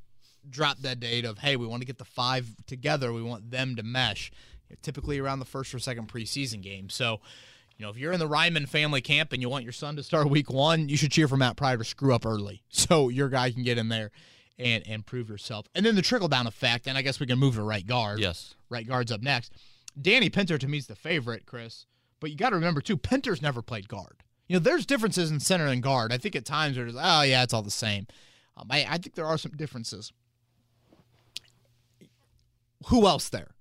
[0.49, 3.13] drop dead date of, hey, we want to get the five together.
[3.13, 4.31] We want them to mesh.
[4.69, 6.89] You know, typically around the first or second preseason game.
[6.89, 7.21] So,
[7.77, 10.03] you know, if you're in the Raimann family camp and you want your son to
[10.03, 13.29] start week one, you should cheer for Matt Pryor to screw up early so your
[13.29, 14.11] guy can get in there
[14.59, 15.67] and and prove yourself.
[15.75, 18.21] And then the trickle down effect, and I guess we can move to right guard.
[18.21, 18.55] Yes.
[18.69, 19.53] Right guard's up next.
[20.01, 21.87] Danny Pinter to me is the favorite, Chris.
[22.21, 24.23] But you got to remember too, Pinter's never played guard.
[24.49, 26.13] You know, there's differences in center and guard.
[26.13, 28.07] I think at times there's, oh yeah, it's all the same.
[28.57, 30.13] Um, I, I think there are some differences.
[32.87, 33.55] Who else there?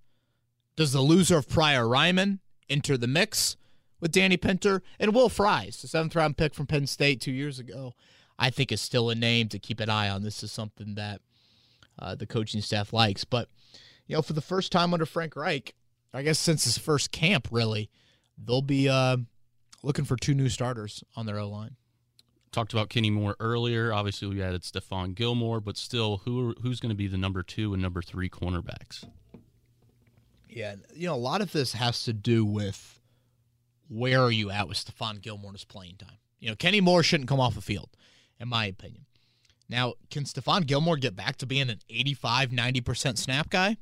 [0.76, 2.39] Does the loser of Pryor Raimann
[2.70, 3.58] enter the mix
[4.00, 7.60] with Danny Pinter and Will Fries, the seventh round pick from Penn State two years
[7.60, 7.93] ago?
[8.39, 10.22] I think is still a name to keep an eye on.
[10.22, 11.22] This is something that
[11.98, 13.24] uh, the coaching staff likes.
[13.24, 13.50] But,
[14.08, 15.74] you know, for the first time under Frank Reich,
[16.13, 17.89] I guess since his first camp, really,
[18.38, 19.17] they'll be uh,
[19.84, 21.76] looking for two new starters on their O line.
[22.52, 23.93] Talked about Kenny Moore earlier.
[23.93, 27.74] Obviously, we added Stephon Gilmore, but still, who who's going to be the number two
[27.74, 29.06] and number three cornerbacks?
[30.50, 33.00] Yeah, you know, a lot of this has to do with
[33.89, 36.17] where are you at with Stephon Gilmore's playing time.
[36.39, 37.89] You know, Kenny Moore shouldn't come off the field
[38.39, 39.06] in my opinion.
[39.70, 43.78] Now, can Stephon Gilmore get back to being an 85, 90% snap guy?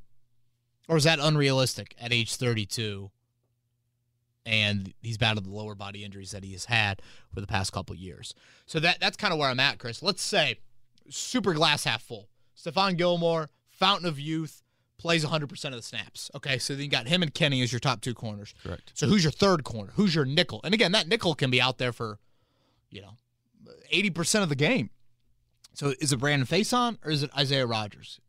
[0.88, 3.10] Or is that unrealistic at age 32?
[4.46, 7.02] And he's battled the lower body injuries that he has had
[7.34, 8.36] for the past couple years.
[8.68, 10.04] So that that's kind of where I'm at, Chris.
[10.04, 10.60] Let's say
[11.10, 12.30] super glass half full.
[12.56, 14.62] Stephon Gilmore, fountain of youth,
[14.98, 16.32] plays 100% of the snaps.
[16.36, 18.54] Okay, so then you got him and Kenny as your top two corners.
[18.64, 18.92] Correct.
[18.94, 19.92] So who's your third corner?
[19.96, 20.62] Who's your nickel?
[20.64, 22.20] And again, that nickel can be out there for,
[22.90, 23.18] you know,
[23.94, 24.90] 80% of the game.
[25.74, 28.20] So is it Brandon Facyson or is it Isaiah Rodgers?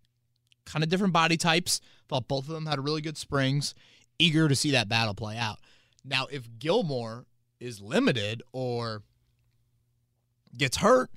[0.67, 1.81] Kind of different body types.
[2.09, 3.75] Thought both of them had really good springs.
[4.19, 5.59] Eager to see that battle play out.
[6.05, 7.27] Now, if Gilmore
[7.59, 9.03] is limited or
[10.57, 11.11] gets hurt,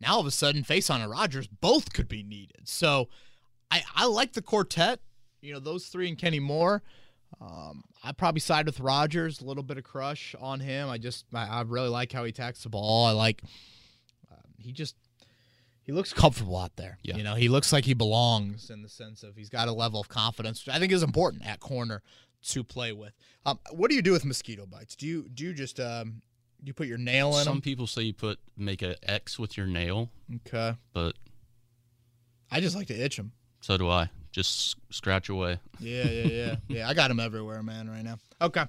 [0.00, 2.68] now all of a sudden Facyson and Rodgers both could be needed.
[2.68, 3.08] So
[3.70, 5.00] I, I like the quartet.
[5.40, 6.82] You know, those three and Kenny Moore.
[7.40, 9.40] Um, I probably side with Rodgers.
[9.40, 10.88] A little bit of crush on him.
[10.88, 13.06] I just I, I really like how he attacks the ball.
[13.06, 13.42] I like
[14.30, 14.96] uh, he just
[15.82, 16.98] he looks comfortable out there.
[17.02, 17.16] Yeah.
[17.16, 20.00] You know, he looks like he belongs in the sense of he's got a level
[20.00, 22.02] of confidence, which I think is important at corner
[22.48, 23.12] to play with.
[23.46, 24.94] Um, what do you do with mosquito bites?
[24.96, 26.22] Do you do you just um,
[26.62, 27.60] do you put your nail in Some them?
[27.62, 30.10] people say you put make an X with your nail,
[30.46, 30.76] Okay.
[30.92, 31.16] but
[32.50, 33.32] I just like to itch them.
[33.60, 34.10] so do I.
[34.32, 35.58] Just scratch away.
[35.80, 36.88] Yeah, yeah, yeah, yeah.
[36.88, 37.90] I got them everywhere, man.
[37.90, 38.18] Right now.
[38.40, 38.64] Okay.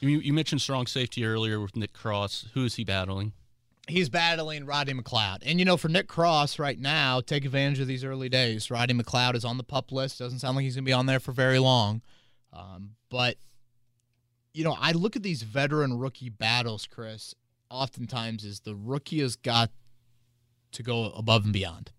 [0.00, 2.46] You, you mentioned strong safety earlier with Nick Cross.
[2.54, 3.32] Who is he battling?
[3.88, 5.38] He's battling Roddy McLeod.
[5.44, 8.70] And you know, for Nick Cross right now, take advantage of these early days.
[8.70, 10.18] Roddy McLeod is on the pup list.
[10.18, 12.02] Doesn't sound like he's gonna be on there for very long.
[12.52, 13.36] Um, but
[14.54, 17.34] you know, I look at these veteran rookie battles, Chris.
[17.70, 19.70] Oftentimes, is the rookie has got
[20.72, 21.92] to go above and beyond.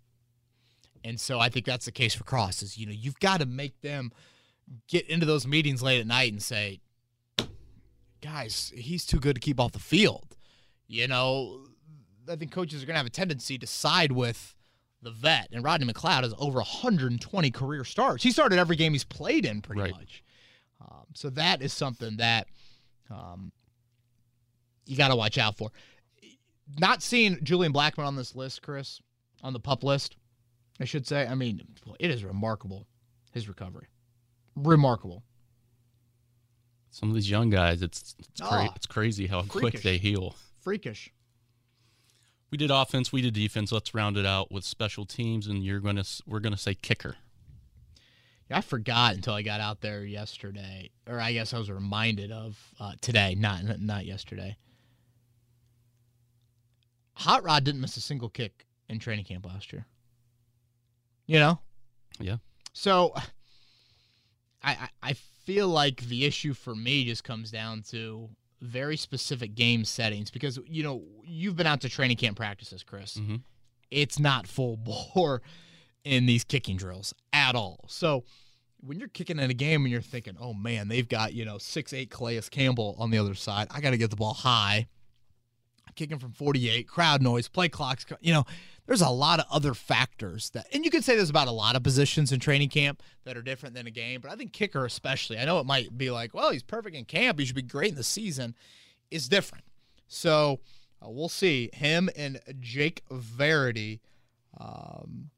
[1.03, 2.63] And so I think that's the case for Cross.
[2.63, 4.11] Is you know you've got to make them
[4.87, 6.81] get into those meetings late at night and say,
[8.21, 10.35] guys, he's too good to keep off the field.
[10.87, 11.65] You know,
[12.29, 14.55] I think coaches are going to have a tendency to side with
[15.01, 15.47] the vet.
[15.51, 18.23] And Rodney McLeod has over 120 career starts.
[18.23, 19.91] He started every game he's played in, pretty Right.
[19.91, 20.23] much.
[20.81, 22.47] Um, so that is something that
[23.09, 23.51] um,
[24.85, 25.71] you got to watch out for.
[26.77, 29.01] Not seeing Julian Blackmon on this list, Chris,
[29.41, 30.15] on the pup list,
[30.79, 31.25] I should say.
[31.25, 31.61] I mean,
[31.99, 32.85] it is remarkable
[33.31, 33.87] his recovery.
[34.55, 35.23] Remarkable.
[36.91, 40.35] Some of these young guys, it's it's, cra- Oh, it's crazy how quick they heal.
[40.61, 41.11] Freakish.
[42.51, 43.71] We did offense, we did defense.
[43.71, 47.15] Let's round it out with special teams, and you're gonna we're gonna say kicker.
[48.49, 52.31] Yeah, I forgot until I got out there yesterday, or I guess I was reminded
[52.31, 54.57] of uh, today, not not yesterday.
[57.13, 59.85] Hot Rod didn't miss a single kick in training camp last year.
[61.27, 61.59] You know,
[62.19, 62.37] Yeah.
[62.73, 63.13] so
[64.63, 65.13] I, I I
[65.45, 68.29] feel like the issue for me just comes down to
[68.61, 73.15] very specific game settings because you know you've been out to training camp practices, Chris
[73.15, 73.37] hmm
[73.91, 75.41] it's not full bore
[76.03, 77.85] in these kicking drills at all.
[77.87, 78.23] So
[78.81, 81.57] when you're kicking in a game and you're thinking, oh man, they've got, you know,
[81.57, 83.67] six eight Calais Campbell on the other side.
[83.71, 84.87] I got to get the ball high.
[85.87, 88.05] I'm kicking from 48, crowd noise, play clocks.
[88.21, 88.45] You know,
[88.89, 91.75] there's a lot of other factors that, and you could say there's about a lot
[91.75, 94.83] of positions in training camp that are different than a game, but I think kicker
[94.83, 97.37] especially, I know it might be like, well, he's perfect in camp.
[97.37, 98.55] He should be great in the season,
[99.11, 99.63] is different.
[100.07, 100.59] So
[101.05, 101.69] uh, we'll see.
[101.71, 104.01] Him and Jake Verity
[104.59, 105.29] um,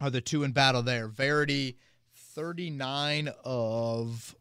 [0.00, 1.08] are the two in battle there.
[1.08, 1.78] Verity,
[2.14, 4.36] 39 of,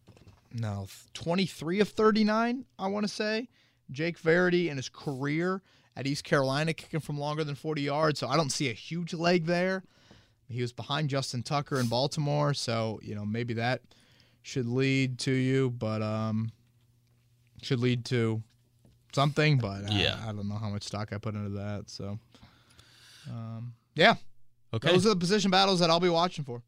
[0.54, 3.47] no, 23 of 39, I want to say.
[3.89, 5.63] Jake Verity in his career
[5.95, 8.19] at East Carolina kicking from longer than 40 yards.
[8.19, 9.84] So I don't see a huge leg there.
[10.47, 12.54] He was behind Justin Tucker in Baltimore.
[12.54, 13.82] So, you know, maybe that
[14.41, 16.52] should lead to you, but um,
[17.62, 18.41] should lead to
[19.13, 19.58] something.
[19.60, 20.19] But Yeah.
[20.25, 21.84] I, I don't know how much stock I put into that.
[21.89, 22.17] So,
[23.30, 24.15] um, yeah,
[24.73, 24.91] Okay.
[24.91, 26.62] those are the position battles that I'll be watching for.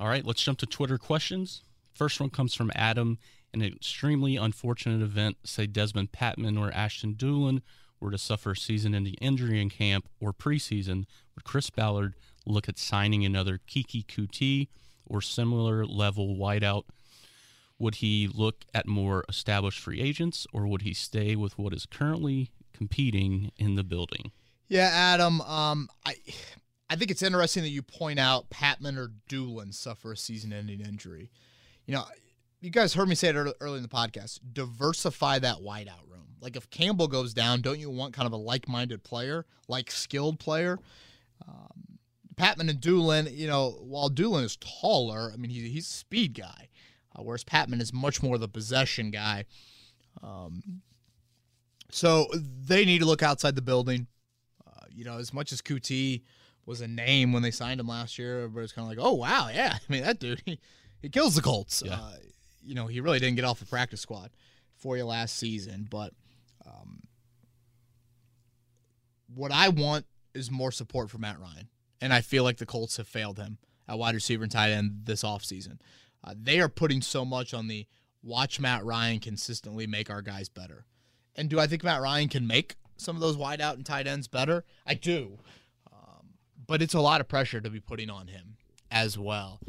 [0.00, 1.62] All right, let's jump to Twitter questions.
[1.94, 3.18] First one comes from Adam.
[3.54, 7.60] An extremely unfortunate event, say Dezmon Patmon or Ashton Dulin
[8.02, 12.78] were to suffer a season-ending injury in camp or preseason, would Chris Ballard look at
[12.78, 14.68] signing another Keke Coutee
[15.06, 16.84] or similar level wideout?
[17.78, 21.86] Would he look at more established free agents, or would he stay with what is
[21.86, 24.32] currently competing in the building?
[24.68, 25.40] Yeah, Adam.
[25.40, 26.14] Um, I
[26.88, 31.30] I think it's interesting that you point out Patmon or Dulin suffer a season-ending injury.
[31.86, 32.04] You know,
[32.62, 34.38] you guys heard me say it ear- early in the podcast.
[34.52, 36.36] Diversify that wideout room.
[36.40, 40.38] Like if Campbell goes down, don't you want kind of a like-minded player, like skilled
[40.38, 40.78] player?
[41.46, 41.98] Um,
[42.36, 43.36] Patmon and Dulin.
[43.36, 46.68] You know, while Dulin is taller, I mean he's he's a speed guy,
[47.16, 49.44] uh, whereas Patmon is much more the possession guy.
[50.22, 50.82] Um,
[51.90, 54.06] so they need to look outside the building.
[54.66, 56.22] Uh, you know, as much as Coutee
[56.64, 59.48] was a name when they signed him last year, everybody's kind of like, oh, wow,
[59.52, 59.74] yeah.
[59.88, 60.58] I mean, that dude, he,
[61.00, 61.82] he kills the Colts.
[61.84, 61.94] Yeah.
[61.94, 62.12] Uh,
[62.64, 64.30] you know, he really didn't get off the practice squad
[64.76, 65.86] for you last season.
[65.90, 66.12] But
[66.66, 67.02] um,
[69.34, 71.68] what I want is more support for Matt Ryan.
[72.00, 75.02] And I feel like the Colts have failed him at wide receiver and tight end
[75.04, 75.78] this offseason.
[76.24, 77.86] Uh, they are putting so much on the
[78.22, 80.86] watch Matt Ryan consistently make our guys better.
[81.34, 84.06] And do I think Matt Ryan can make some of those wide out and tight
[84.06, 84.64] ends better?
[84.86, 85.38] I do.
[85.92, 86.34] Um,
[86.66, 88.56] but it's a lot of pressure to be putting on him
[88.90, 89.60] as well.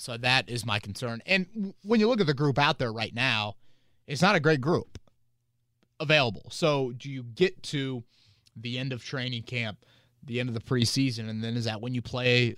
[0.00, 1.22] So that is my concern.
[1.26, 3.56] And when you look at the group out there right now,
[4.06, 4.98] it's not a great group
[6.00, 6.46] available.
[6.50, 8.02] So do you get to
[8.56, 9.84] the end of training camp,
[10.24, 12.56] the end of the preseason, and then is that when you play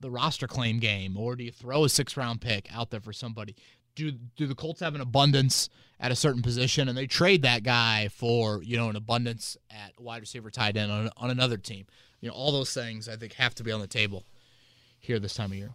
[0.00, 3.12] the roster claim game, or do you throw a six round pick out there for
[3.12, 3.56] somebody?
[3.94, 5.68] Do do the Colts have an abundance
[6.00, 9.98] at a certain position, and they trade that guy for you know an abundance at
[10.00, 11.86] wide receiver, tight end on, on another team?
[12.20, 14.24] You know, all those things I think have to be on the table
[14.98, 15.74] here this time of year.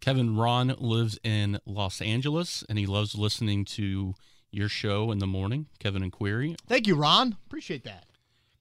[0.00, 4.14] Kevin Ron lives in Los Angeles and he loves listening to
[4.50, 6.56] your show in the morning, Kevin and Query.
[6.66, 7.36] Thank you, Ron.
[7.46, 8.04] Appreciate that.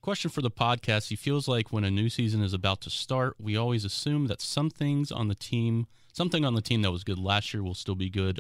[0.02, 1.10] Question for the podcast.
[1.10, 4.41] He feels like when a new season is about to start, we always assume that
[4.41, 7.73] some things on the team, something on the team that was good last year will
[7.73, 8.39] still be good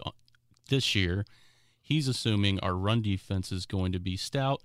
[0.69, 1.25] this year.
[1.81, 4.61] He's assuming our run defense is going to be stout,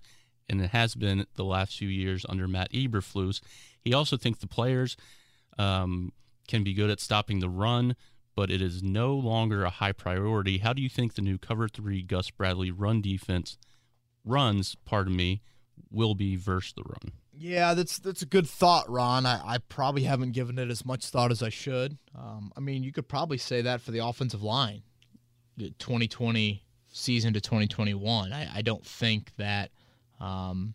[0.49, 3.41] and it has been the last few years under Matt Eberflus.
[3.80, 4.97] He also thinks the players
[5.59, 6.12] um,
[6.49, 7.97] can be good at stopping the run,
[8.35, 10.59] but it is no longer a high priority.
[10.59, 13.59] How do you think the new cover three Gus Bradley run defense
[14.24, 15.43] runs, pardon me,
[15.91, 17.12] will be versus the run?
[17.37, 19.26] Yeah, that's that's a good thought, Ron.
[19.26, 21.97] I, I probably haven't given it as much thought as I should.
[22.14, 24.83] Um, I mean, you could probably say that for the offensive line,
[25.57, 28.33] the 2020 season to 2021.
[28.33, 29.70] I, I don't think that
[30.20, 30.74] um,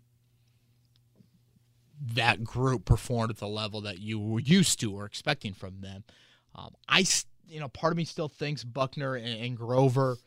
[2.14, 6.04] that group performed at the level that you were used to or expecting from them.
[6.56, 7.04] Um, I
[7.48, 10.18] you know, part of me still thinks Buckner and, and Grover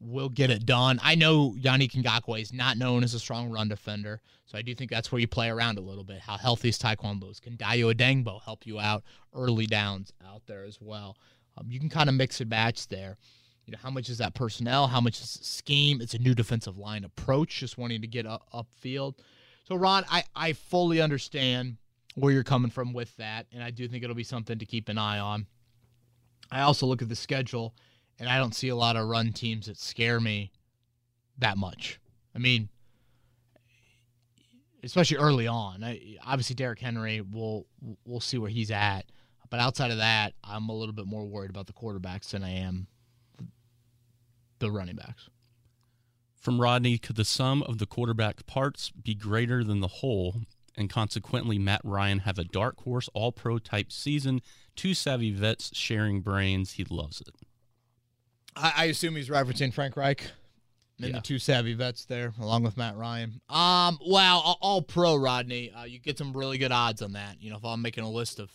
[0.00, 0.98] will get it done.
[1.02, 4.74] I know Yannick Ngakoue is not known as a strong run defender, so I do
[4.74, 6.20] think that's where you play around a little bit.
[6.20, 7.40] How healthy is Taekwondo?
[7.40, 11.16] Can Dayo Odeyingbo help you out early downs out there as well?
[11.56, 13.16] Um, you can kind of mix and match there.
[13.66, 14.88] You know, how much is that personnel?
[14.88, 16.00] How much is scheme?
[16.00, 19.14] It's a new defensive line approach, just wanting to get up upfield.
[19.64, 21.76] So, Ron, I, I fully understand
[22.16, 24.88] where you're coming from with that, and I do think it'll be something to keep
[24.88, 25.46] an eye on.
[26.52, 27.74] I also look at the schedule,
[28.18, 30.52] and I don't see a lot of run teams that scare me
[31.38, 31.98] that much.
[32.34, 32.68] I mean,
[34.84, 35.82] especially early on.
[35.82, 37.66] I, obviously, Derrick Henry, we'll
[38.04, 39.06] we'll see where he's at.
[39.48, 42.50] But outside of that, I'm a little bit more worried about the quarterbacks than I
[42.50, 42.86] am
[44.58, 45.28] the running backs.
[46.36, 50.36] From Rodney, could the sum of the quarterback parts be greater than the whole,
[50.76, 54.40] and consequently Matt Ryan have a dark horse all pro type season?
[54.76, 56.72] Two savvy vets sharing brains.
[56.72, 57.34] He loves it.
[58.56, 60.30] I, I assume he's referencing Frank Reich
[60.98, 61.16] and yeah.
[61.16, 63.40] the two savvy vets there, along with Matt Ryan.
[63.48, 67.36] Um, well, all pro Rodney, uh, you get some really good odds on that.
[67.40, 68.50] You know, if I'm making a list of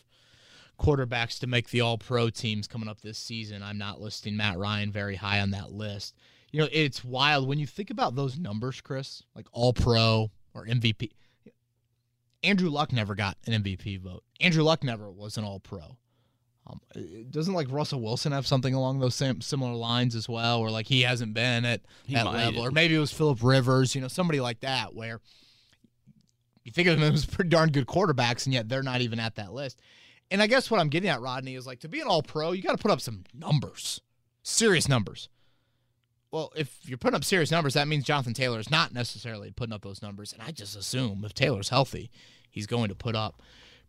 [0.79, 4.57] quarterbacks to make the all pro teams coming up this season, I'm not listing Matt
[4.57, 6.15] Ryan very high on that list
[6.51, 10.65] you know, it's wild when you think about those numbers, Chris, like all pro or
[10.65, 11.11] MVP.
[12.43, 14.23] Andrew Luck never got an MVP vote.
[14.39, 15.97] Andrew Luck never was an all pro.
[16.69, 16.81] Um,
[17.29, 20.87] doesn't like Russell Wilson have something along those same similar lines as well, or like
[20.87, 24.39] he hasn't been at that level, or maybe it was Philip Rivers, you know, somebody
[24.39, 25.21] like that, where
[26.63, 29.35] you think of them as pretty darn good quarterbacks, and yet they're not even at
[29.35, 29.79] that list.
[30.29, 32.51] And I guess what I'm getting at, Rodney, is like to be an all pro,
[32.51, 34.01] you got to put up some numbers,
[34.43, 35.29] serious numbers
[36.31, 39.73] well, if you're putting up serious numbers, that means Jonathan Taylor is not necessarily putting
[39.73, 40.33] up those numbers.
[40.33, 42.11] And I just assume if Taylor's healthy,
[42.49, 43.41] he's going to put up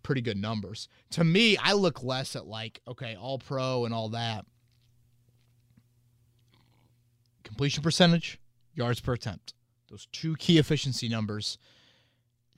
[0.03, 0.89] pretty good numbers.
[1.11, 4.45] To me, I look less at like, okay, all pro and all that.
[7.45, 8.39] Completion percentage,
[8.75, 9.55] yards per attempt.
[9.91, 11.59] Those two key efficiency numbers,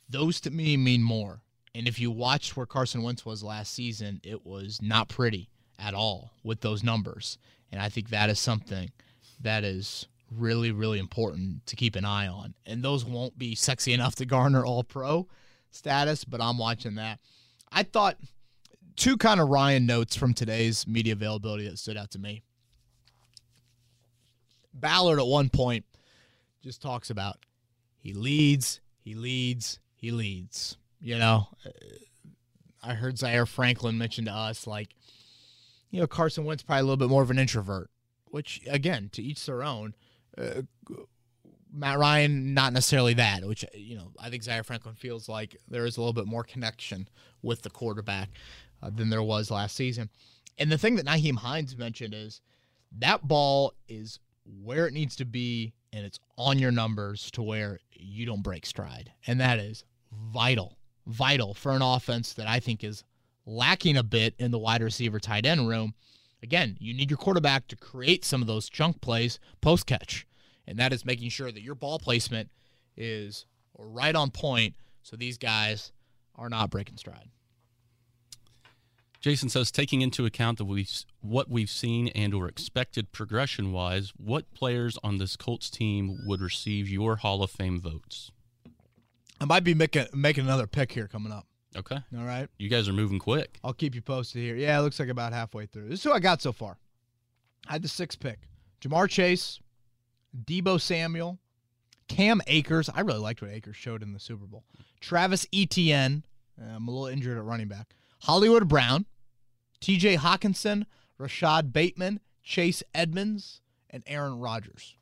[0.08, 1.42] those to me mean more.
[1.74, 5.94] And if you watched where Carson Wentz was last season, it was not pretty at
[5.94, 7.38] all with those numbers.
[7.70, 8.90] And I think that is something–
[9.42, 12.54] that is really, really important to keep an eye on.
[12.66, 15.28] And those won't be sexy enough to garner all pro
[15.70, 17.20] status, but I'm watching that.
[17.72, 18.16] I thought
[18.96, 22.42] two kind of Ryan notes from today's media availability that stood out to me.
[24.72, 25.84] Ballard at one point
[26.62, 27.38] just talks about
[27.98, 30.76] he leads, he leads, he leads.
[31.00, 31.48] You know,
[32.82, 34.94] I heard Zaire Franklin mention to us like,
[35.90, 37.90] you know, Carson Wentz probably a little bit more of an introvert
[38.30, 39.94] which again, to each their own.
[40.38, 40.62] Uh,
[41.72, 45.86] Matt Ryan, not necessarily that, which you know, I think Zaire Franklin feels like there
[45.86, 47.08] is a little bit more connection
[47.42, 48.30] with the quarterback
[48.82, 50.10] uh, than there was last season.
[50.58, 52.40] And the thing that Nyheim Hines mentioned is
[52.98, 54.18] that ball is
[54.62, 58.66] where it needs to be, and it's on your numbers to where you don't break
[58.66, 63.04] stride, and that is vital, vital for an offense that I think is
[63.46, 65.94] lacking a bit in the wide receiver tight end room.
[66.42, 70.26] Again, you need your quarterback to create some of those chunk plays post catch,
[70.70, 72.48] and that is making sure that your ball placement
[72.96, 73.44] is
[73.76, 75.92] right on point so these guys
[76.36, 77.28] are not breaking stride.
[79.20, 80.90] Jason says, taking into account that we've,
[81.20, 86.40] what we've seen and or expected progression wise, what players on this Colts team would
[86.40, 88.30] receive your Hall of Fame votes?
[89.40, 91.46] I might be making making another pick here coming up.
[91.76, 91.96] Okay.
[92.16, 92.48] All right.
[92.58, 93.58] You guys are moving quick.
[93.64, 94.54] I'll keep you posted here.
[94.54, 95.88] Yeah, it looks like about halfway through.
[95.88, 96.78] This is who I got so far.
[97.68, 98.38] I had the sixth pick.
[98.80, 99.60] Ja'Marr Chase,
[100.44, 101.38] Deebo Samuel,
[102.08, 102.88] Cam Akers.
[102.94, 104.64] I really liked what Akers showed in the Super Bowl.
[105.00, 106.24] Travis Etienne.
[106.60, 107.94] Uh, I'm a little injured at running back.
[108.22, 109.06] Hollywood Brown,
[109.80, 110.84] TJ Hockenson,
[111.18, 114.96] Rashod Bateman, Chase Edmonds, and Aaron Rodgers.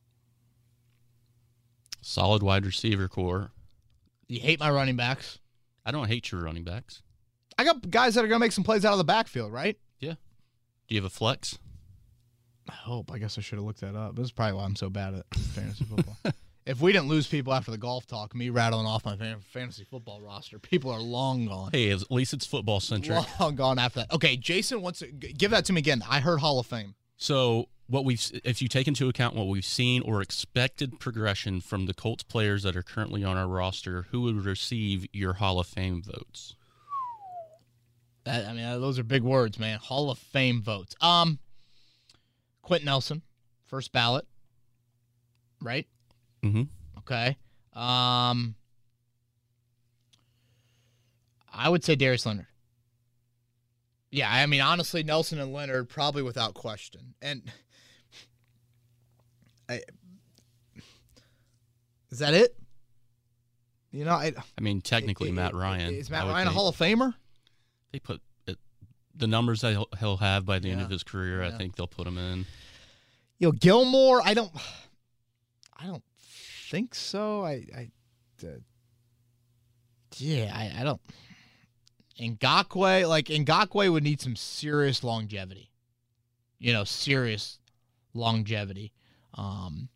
[2.01, 3.51] Solid wide receiver corps.
[4.29, 5.39] You hate my running backs.
[5.85, 7.03] I don't hate your running backs.
[7.59, 9.77] I got guys that are going to make some plays out of the backfield, right?
[9.99, 10.15] Yeah.
[10.87, 11.59] Do you have a flex?
[12.69, 13.11] I hope.
[13.13, 14.17] I guess I should have looked that up.
[14.17, 16.17] This is probably why I'm so bad at fantasy football.
[16.67, 19.17] if we didn't lose people after the golf talk, me rattling off my
[19.51, 21.71] fantasy football roster, people are long gone.
[21.73, 23.25] Hey, at least it's football centric.
[23.41, 24.13] Long gone after that.
[24.13, 26.03] Okay, Jason wants to give that to me again.
[26.09, 26.95] I heard Hall of Fame.
[27.17, 31.87] So what we've if you take into account what we've seen or expected progression from
[31.87, 35.67] the Colts players that are currently on our roster, who would receive your Hall of
[35.67, 36.55] Fame votes?
[38.25, 39.79] That I mean, those are big words, man.
[39.79, 40.95] Hall of Fame votes.
[41.01, 41.39] Um,
[42.69, 43.23] Quenton Nelson,
[43.67, 44.27] first ballot,
[45.63, 45.87] right?
[46.43, 46.65] Mm-hmm.
[46.99, 47.39] Okay.
[47.73, 48.55] Um,
[51.51, 52.47] I would say Darius Leonard.
[54.11, 57.15] Yeah, I mean, honestly, Nelson and Leonard probably without question.
[57.23, 57.51] And
[59.69, 59.81] I,
[62.11, 62.55] is that it?
[63.93, 65.95] You know, I, I mean, technically, it- Matt Ryan.
[65.95, 66.51] is Matt Ryan a.
[66.51, 67.15] Hall of Famer?
[67.93, 68.21] They put
[69.19, 71.43] the numbers that he'll, he'll have by the end of his career.
[71.43, 71.49] Yeah.
[71.49, 72.47] I think they'll put him in.
[73.39, 74.23] You know, Gilmore.
[74.25, 74.51] I don't.
[75.77, 76.05] I don't
[76.71, 77.45] think so.
[77.45, 77.65] I.
[77.77, 77.91] I
[78.43, 78.51] uh,
[80.17, 81.01] yeah, I, I don't.
[82.21, 85.71] Ngakoue, like Ngakoue, would need some serious longevity.
[86.59, 87.61] You know, serious
[88.15, 88.93] longevity.
[89.35, 89.89] Um,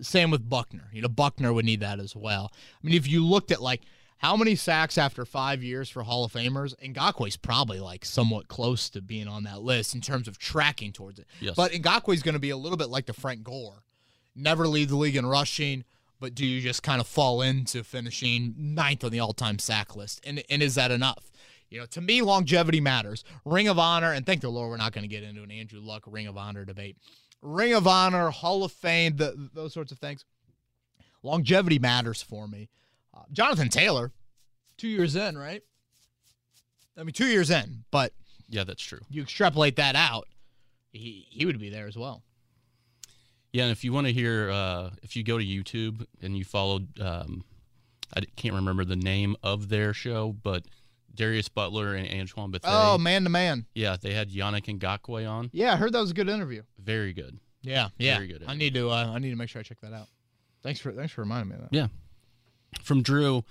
[0.00, 0.90] same with Buckner.
[0.92, 2.52] You know, Buckner would need that as well.
[2.52, 3.82] I mean, if you looked at like
[4.18, 8.90] how many sacks after five years for Hall of Famers, Ngakoue's probably like somewhat close
[8.90, 11.26] to being on that list in terms of tracking towards it.
[11.40, 11.54] Yes.
[11.54, 13.84] But Ngakoue's going to be a little bit like the Frank Gore.
[14.34, 15.84] Never lead the league in rushing,
[16.20, 20.20] but do you just kind of fall into finishing ninth on the all-time sack list?
[20.24, 21.30] And and is that enough?
[21.70, 23.24] You know, to me, longevity matters.
[23.44, 25.80] Ring of Honor, and thank the Lord, we're not going to get into an Andrew
[25.80, 26.96] Luck Ring of Honor debate.
[27.42, 30.24] Ring of Honor, Hall of Fame, the, those sorts of things.
[31.22, 32.68] Longevity matters for me.
[33.18, 34.12] Uh, Jonathan Taylor,
[34.76, 35.62] two years in, right?
[36.96, 38.12] I mean, two years in, but
[38.48, 39.00] yeah, that's true.
[39.10, 40.28] you extrapolate that out,
[40.92, 42.22] he he would be there as well.
[43.52, 46.44] Yeah, and if you want to hear, uh, if you go to YouTube and you
[46.44, 47.44] followed, um,
[48.14, 50.64] I can't remember the name of their show, but
[51.14, 52.70] Darius Butler and Antoine Bethea.
[52.72, 53.66] Oh, man to man.
[53.74, 55.50] yeah, they had Yannick Ngakoue on.
[55.52, 56.62] Yeah, I heard that was a good interview.
[56.78, 57.38] Very good.
[57.62, 58.16] Yeah, yeah.
[58.16, 60.06] Very good I need to uh, I need to make sure I check that out.
[60.62, 61.76] Thanks for thanks for reminding me of that.
[61.76, 61.88] Yeah.
[62.82, 63.44] From Drew,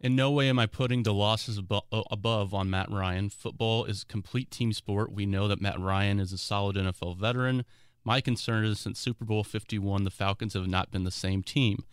[0.00, 3.30] in no way am I putting the losses abo- uh, above on Matt Ryan.
[3.30, 5.12] Football is a complete team sport.
[5.12, 7.64] We know that Matt Ryan is a solid NFL veteran.
[8.04, 11.84] My concern is since Super Bowl 51, the Falcons have not been the same team.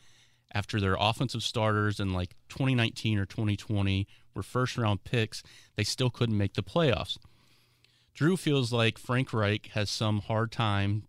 [0.52, 5.44] After their offensive starters in like 2019 or 2020 were first round picks,
[5.76, 7.20] they still couldn't make the playoffs.
[8.16, 11.04] Drew feels like Frank Reich has some hard time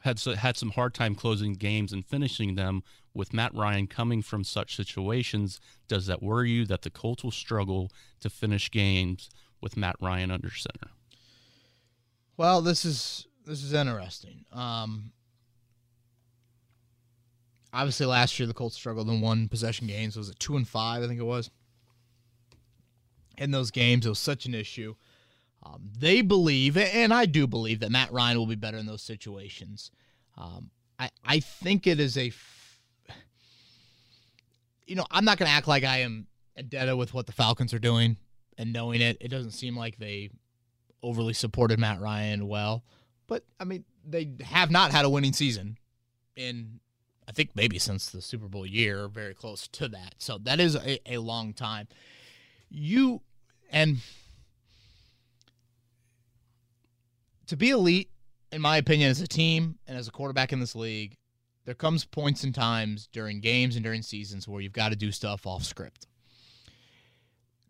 [0.00, 2.82] had had some hard time closing games and finishing them
[3.14, 5.60] with Matt Ryan coming from such situations.
[5.88, 7.90] Does that worry you that the Colts will struggle
[8.20, 9.30] to finish games
[9.60, 10.90] with Matt Ryan under center?
[12.36, 14.44] Well, this is this is interesting.
[14.52, 15.12] Um,
[17.72, 20.16] obviously, last year the Colts struggled in one possession games.
[20.16, 21.02] Was it two and five?
[21.02, 21.50] I think it was.
[23.36, 24.94] In those games, it was such an issue.
[25.62, 29.02] Um, they believe, and I do believe, that Matt Ryan will be better in those
[29.02, 29.90] situations.
[30.36, 32.32] Um, I I think it is a.
[34.90, 36.26] You know, I'm not going to act like I am
[36.56, 38.16] indebted with what the Falcons are doing
[38.58, 39.18] and knowing it.
[39.20, 40.30] It doesn't seem like they
[41.00, 42.82] overly supported Matt Ryan well.
[43.28, 45.78] But I mean, they have not had a winning season
[46.34, 46.80] in
[47.28, 50.16] I think maybe since the Super Bowl year, very close to that.
[50.18, 51.86] So that is a, a long time.
[52.68, 53.20] You
[53.70, 53.98] and
[57.46, 58.10] to be elite,
[58.50, 61.16] in my opinion, as a team and as a quarterback in this league,
[61.64, 65.12] there comes points and times during games and during seasons where you've got to do
[65.12, 66.06] stuff off script.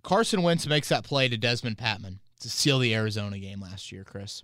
[0.02, 4.04] Carson Wentz makes that play to Dezmon Patmon to seal the Arizona game last year,
[4.04, 4.42] Chris.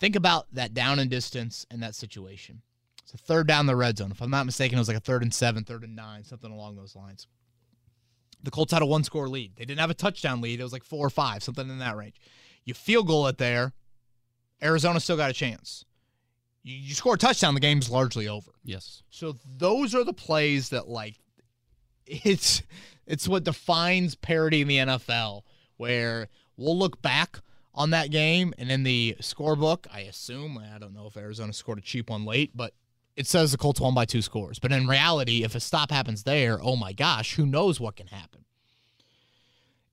[0.00, 2.62] Think about that down and distance in that situation.
[3.02, 4.10] It's a third down the red zone.
[4.10, 6.50] If I'm not mistaken, it was like a third and seven, third and nine, something
[6.50, 7.26] along those lines.
[8.42, 9.52] The Colts had a one score lead.
[9.56, 10.60] They didn't have a touchdown lead.
[10.60, 12.16] It was like four or five, something in that range.
[12.64, 13.72] You field goal it there.
[14.62, 15.84] Arizona still got a chance.
[16.66, 18.50] You, you score a touchdown, the game's largely over.
[18.64, 19.04] Yes.
[19.08, 21.14] So those are the plays that like
[22.06, 22.62] it's
[23.06, 25.42] it's what defines parity in the NFL
[25.76, 27.40] where we'll look back
[27.72, 31.78] on that game and in the scorebook, I assume, I don't know if Arizona scored
[31.78, 32.72] a cheap one late, but
[33.14, 34.58] it says the Colts won by two scores.
[34.58, 38.08] But in reality, if a stop happens there, oh my gosh, who knows what can
[38.08, 38.44] happen.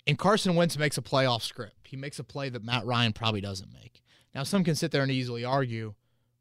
[0.08, 1.88] And Carson Wentz makes a play off script.
[1.88, 4.02] He makes a play that Matt Ryan probably doesn't make.
[4.34, 5.94] Now, some can sit there and easily argue,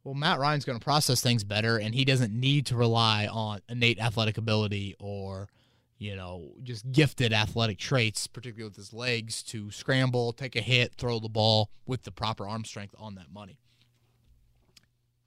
[0.04, 3.60] well, Matt Ryan's going to process things better, and he doesn't need to rely on
[3.68, 5.48] innate athletic ability or,
[5.98, 10.94] you know, just gifted athletic traits, particularly with his legs, to scramble, take a hit,
[10.94, 13.58] throw the ball with the proper arm strength on that money.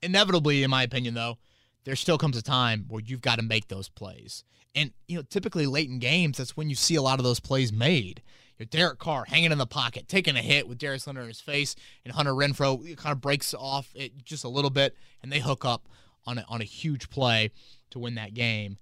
[0.02, 1.38] Inevitably, in my opinion, though,
[1.86, 4.44] there still comes a time where you've got to make those plays.
[4.76, 7.40] And, you know, typically late in games, that's when you see a lot of those
[7.40, 8.22] plays made.
[8.58, 11.30] You know, Derek Carr hanging in the pocket, taking a hit with Darius Leonard in
[11.30, 15.32] his face, and Hunter Renfrow kind of breaks off it just a little bit, and
[15.32, 15.88] they hook up
[16.26, 17.52] on a, on a huge play
[17.92, 18.78] to win that game.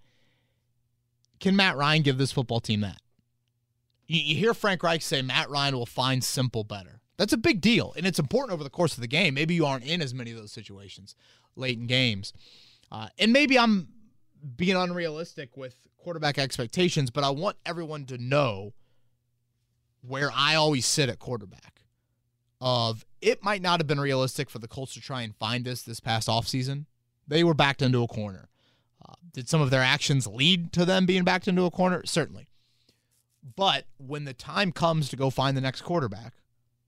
[1.40, 3.02] Can Matt Ryan give this football team that?
[4.08, 7.02] You, you hear Frank Reich say Matt Ryan will find simple better.
[7.18, 9.34] That's a big deal, and it's important over the course of the game.
[9.34, 11.16] Maybe you aren't in as many of those situations
[11.56, 12.34] late in games.
[12.92, 13.88] Uh, and maybe I'm
[14.56, 18.74] being unrealistic with quarterback expectations, but I want everyone to know
[20.06, 21.82] where I always sit at quarterback.
[22.62, 25.82] of it might not have been realistic for the Colts to try and find this
[25.82, 26.86] this past offseason.
[27.28, 28.50] They were backed into a corner.
[29.06, 32.02] Uh, did some of their actions lead to them being backed into a corner?
[32.06, 32.48] Certainly.
[33.56, 36.34] But when the time comes to go find the next quarterback,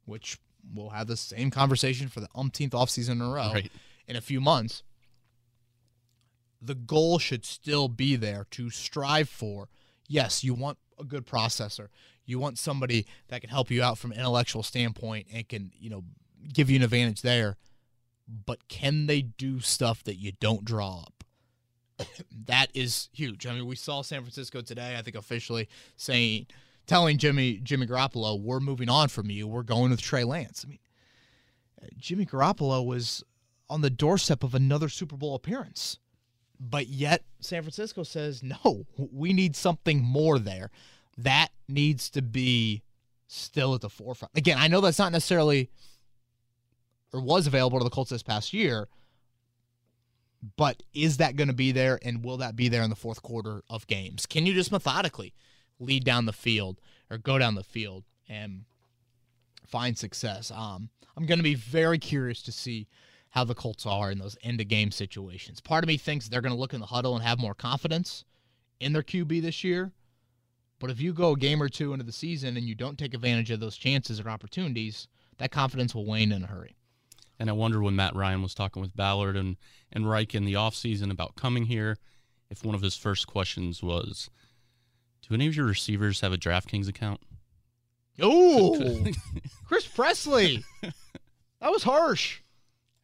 [0.05, 0.37] which
[0.73, 3.71] we'll have the same conversation for the umpteenth offseason in a row Right.
[4.07, 4.81] in a few months,
[6.61, 9.69] the goal should still be there to strive for.
[10.07, 11.89] Yes, you want a good processor.
[12.25, 15.89] You want somebody that can help you out from an intellectual standpoint and can, you
[15.89, 16.03] know,
[16.53, 17.57] give you an advantage there.
[18.27, 21.23] But can they do stuff that you don't draw up?
[22.45, 23.45] that is huge.
[23.45, 26.47] I mean, we saw San Francisco today, I think officially saying
[26.87, 29.47] telling Jimmy Jimmy Garoppolo, "We're moving on from you.
[29.47, 30.79] We're going with Trey Lance." I mean,
[31.97, 33.23] Jimmy Garoppolo was
[33.69, 35.99] on the doorstep of another Super Bowl appearance.
[36.59, 40.71] But yet San Francisco says, "No, we need something more there."
[41.17, 42.83] That needs to be
[43.27, 44.31] still at the forefront.
[44.35, 45.69] Again, I know that's not necessarily
[47.13, 48.87] or was available to the Colts this past year,
[50.57, 53.21] but is that going to be there and will that be there in the fourth
[53.21, 54.25] quarter of games?
[54.25, 55.33] Can you just methodically
[55.79, 58.65] lead down the field or go down the field and
[59.65, 60.51] find success?
[60.51, 62.87] Um, I'm going to be very curious to see
[63.29, 65.59] how the Colts are in those end of game situations.
[65.59, 68.23] Part of me thinks they're going to look in the huddle and have more confidence
[68.79, 69.91] in their QB this year.
[70.79, 73.13] But if you go a game or two into the season and you don't take
[73.13, 75.07] advantage of those chances or opportunities,
[75.37, 76.75] that confidence will wane in a hurry.
[77.39, 79.57] And I wonder when Matt Ryan was talking with Ballard and,
[79.91, 81.97] and Reich in the offseason about coming here,
[82.49, 84.29] if one of his first questions was,
[85.27, 87.21] Do any of your receivers have a DraftKings account?
[88.21, 89.05] Oh,
[89.65, 90.63] Chris Presley.
[90.81, 92.39] That was harsh.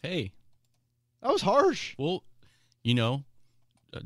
[0.02, 0.32] Hey,
[1.22, 1.96] That was harsh.
[1.98, 2.24] well,
[2.84, 3.24] you know,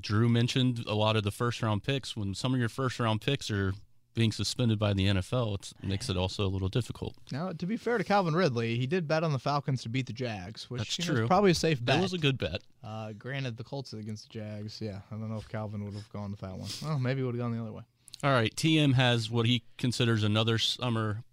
[0.02, 2.16] Drew mentioned a lot of the first round picks.
[2.18, 3.74] When some of your first round picks are
[4.16, 7.16] being suspended by the NFL, it makes it also a little difficult.
[7.32, 10.06] Now, to be fair to Calvin Ridley, he did bet on the Falcons to beat
[10.08, 11.28] the Jags, which That's you know, is true.
[11.28, 11.98] probably a safe bet.
[11.98, 12.62] That was a good bet.
[12.84, 14.80] uh, granted, the Colts against the Jags.
[14.82, 16.70] Yeah, I don't know if Calvin would have gone with that one.
[16.82, 17.84] Well, maybe would have gone the other way.
[18.24, 21.24] All right, TM has what he considers another summer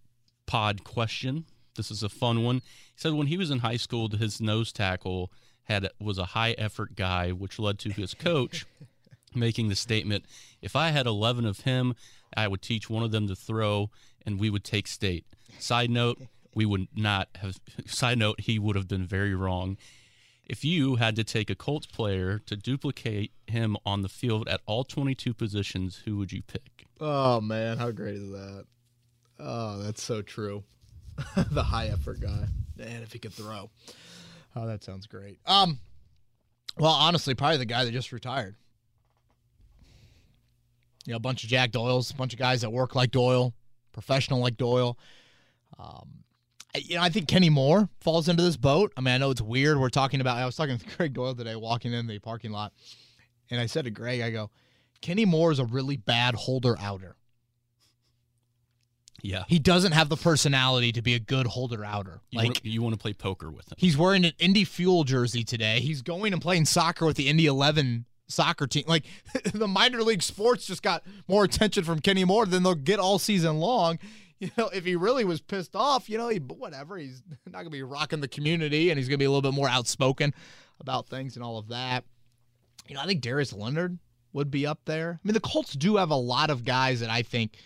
[0.47, 1.45] pod question.
[1.77, 2.57] This is a fun one.
[2.57, 2.63] He
[2.97, 5.31] said when he was in high school, his nose tackle
[5.65, 8.67] had was a high effort guy, which led to his coach
[9.35, 10.25] making the statement,
[10.61, 11.95] "If I had 11 of him,
[12.37, 13.91] I would teach one of them to throw,
[14.27, 15.25] and we would take state."
[15.59, 16.21] Side note:
[16.55, 17.61] We would not have.
[17.87, 19.77] Side note: He would have been very wrong.
[20.45, 24.61] If you had to take a Colts player to duplicate him on the field at
[24.67, 26.87] all 22 positions, who would you pick?
[27.01, 28.67] Oh man, how great is that?
[29.39, 30.65] Oh, that's so true.
[31.51, 32.49] the high effort guy.
[32.77, 33.71] Man, if he could throw.
[34.55, 35.39] Oh, that sounds great.
[35.47, 35.79] Um
[36.79, 38.57] well, honestly, probably the guy that just retired.
[41.05, 43.53] You know, a bunch of Jack Doyles, a bunch of guys that work like Doyle,
[43.93, 44.99] professional like Doyle.
[45.79, 46.23] Um
[46.75, 48.93] you know, I think Kenny Moore falls into this boat.
[48.97, 49.79] I mean, I know it's weird.
[49.79, 52.73] We're talking about I was talking with Greg Doyle today walking in the parking lot.
[53.51, 54.51] And I said to Greg, I go,
[55.03, 57.17] Kenny Moore is a really bad holder outer.
[59.23, 59.45] Yeah.
[59.49, 62.21] He doesn't have the personality to be a good holder outer.
[62.33, 63.77] Like wanna, you want to play poker with him.
[63.79, 65.81] he's wearing an Indy Fuel jersey today.
[65.81, 68.85] He's going and playing soccer with the Indy 11 soccer team.
[68.87, 69.05] Like
[69.55, 73.19] the minor league sports just got more attention from Kenny Moore than they'll get all
[73.19, 73.99] season long.
[74.43, 77.67] You know, if he really was pissed off, you know, he whatever, he's not going
[77.67, 80.35] to be rocking the community and he's going to be a little bit more outspoken
[80.81, 82.03] about things and all of that.
[82.89, 84.01] You know, I think Darius Leonard
[84.33, 85.21] would be up there.
[85.23, 87.57] I mean, the Colts do have a lot of guys that I think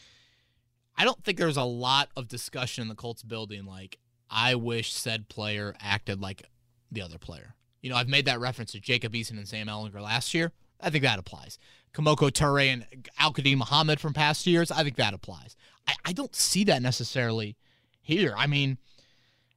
[0.96, 3.98] I don't think there's a lot of discussion in the Colts building like
[4.30, 6.42] I wish said player acted like
[6.90, 7.54] the other player.
[7.82, 10.52] You know, I've made that reference to Jacob Eason and Sam Ehlinger last year.
[10.80, 11.58] I think that applies.
[11.94, 12.86] Kemoko Turay and
[13.18, 14.70] Al Quadin Muhammad from past years.
[14.70, 15.56] I think that applies.
[15.86, 17.56] I, I don't see that necessarily
[18.00, 18.34] here.
[18.36, 18.78] I mean,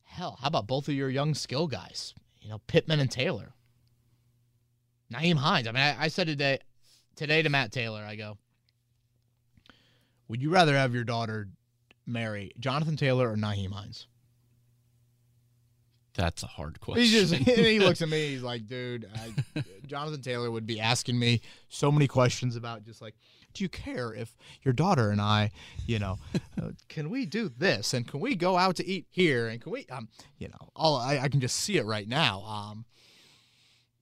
[0.04, 2.14] hell, how about both of your young skill guys?
[2.42, 3.54] You know, Pittman and Taylor.
[5.12, 5.68] Nyheim Hines.
[5.68, 6.60] I mean, I, I said today
[7.16, 8.38] today to Matt Taylor, I go,
[10.30, 11.50] would you rather have your daughter
[12.06, 14.08] marry Jonathan Taylor or Nyheim Hines?
[16.14, 17.04] That's a hard question.
[17.04, 18.30] He just he looks at me.
[18.30, 23.02] He's like, dude, I, Jonathan Taylor would be asking me so many questions about just
[23.02, 23.16] like,
[23.54, 25.50] do you care if your daughter and I,
[25.88, 26.20] you know,
[26.62, 29.72] uh, can we do this and can we go out to eat here and can
[29.72, 30.08] we, um,
[30.38, 32.44] you know, all I, I can just see it right now.
[32.44, 32.86] Um,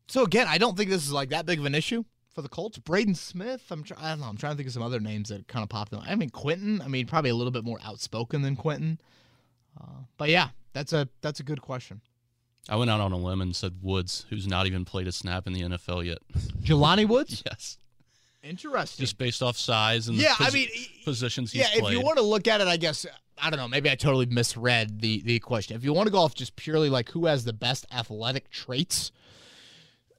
[0.10, 2.04] so again, I don't think this is like that big of an issue
[2.38, 2.78] for the Colts.
[2.78, 5.30] Braden Smith, I'm try- I don't know, I'm trying to think of some other names
[5.30, 5.98] that kind of popped in.
[5.98, 6.84] I mean, Quenton.
[6.84, 9.00] I mean, probably a little bit more outspoken than Quenton.
[9.76, 12.00] Uh, but yeah, that's a that's a good question.
[12.70, 15.48] I went out on a limb and said Woods, who's not even played a snap
[15.48, 16.20] in the NFL yet.
[16.62, 17.42] Jelani Woods.
[17.50, 17.80] yes.
[18.44, 19.04] Interesting.
[19.04, 20.68] Just based off size and yeah, the I mean,
[21.06, 21.70] positions he's yeah.
[21.74, 21.98] If played.
[21.98, 23.04] you want to look at it, I guess
[23.42, 23.68] I don't know.
[23.68, 25.76] Maybe I totally misread the the question.
[25.76, 29.12] If you want to go off just purely like who has the best athletic traits,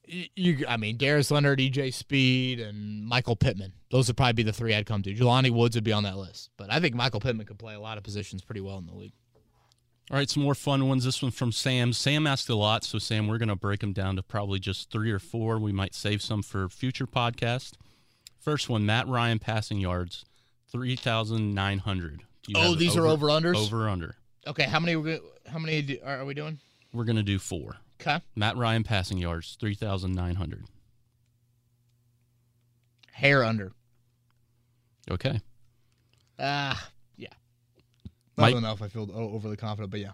[0.09, 3.73] you, I mean, Darius Leonard, EJ Speed, and Michael Pittman.
[3.91, 5.15] Those would probably be the three I'd come to.
[5.15, 7.81] Jelani Woods would be on that list, but I think Michael Pittman could play a
[7.81, 9.13] lot of positions pretty well in the league.
[10.11, 11.05] All right, some more fun ones.
[11.05, 11.93] This one from Sam.
[11.93, 14.91] Sam asked a lot, so Sam, we're going to break them down to probably just
[14.91, 15.59] three or four.
[15.59, 17.73] We might save some for future podcast.
[18.39, 20.25] First one, Matt Ryan passing yards,
[20.73, 22.23] three thousand nine hundred.
[22.55, 23.57] Oh, these are over-unders?
[23.57, 24.17] Over under.
[24.47, 25.19] Okay, how many?
[25.47, 26.59] How many are are we doing?
[26.95, 27.77] We're going to do four.
[28.01, 30.65] Okay, Matt Ryan passing yards, three thousand nine hundred.
[33.13, 33.73] hair under.
[35.11, 35.41] Okay.
[36.39, 37.29] Ah, yeah.
[38.37, 40.13] I Mike- don't know if I feel overly confident, but yeah.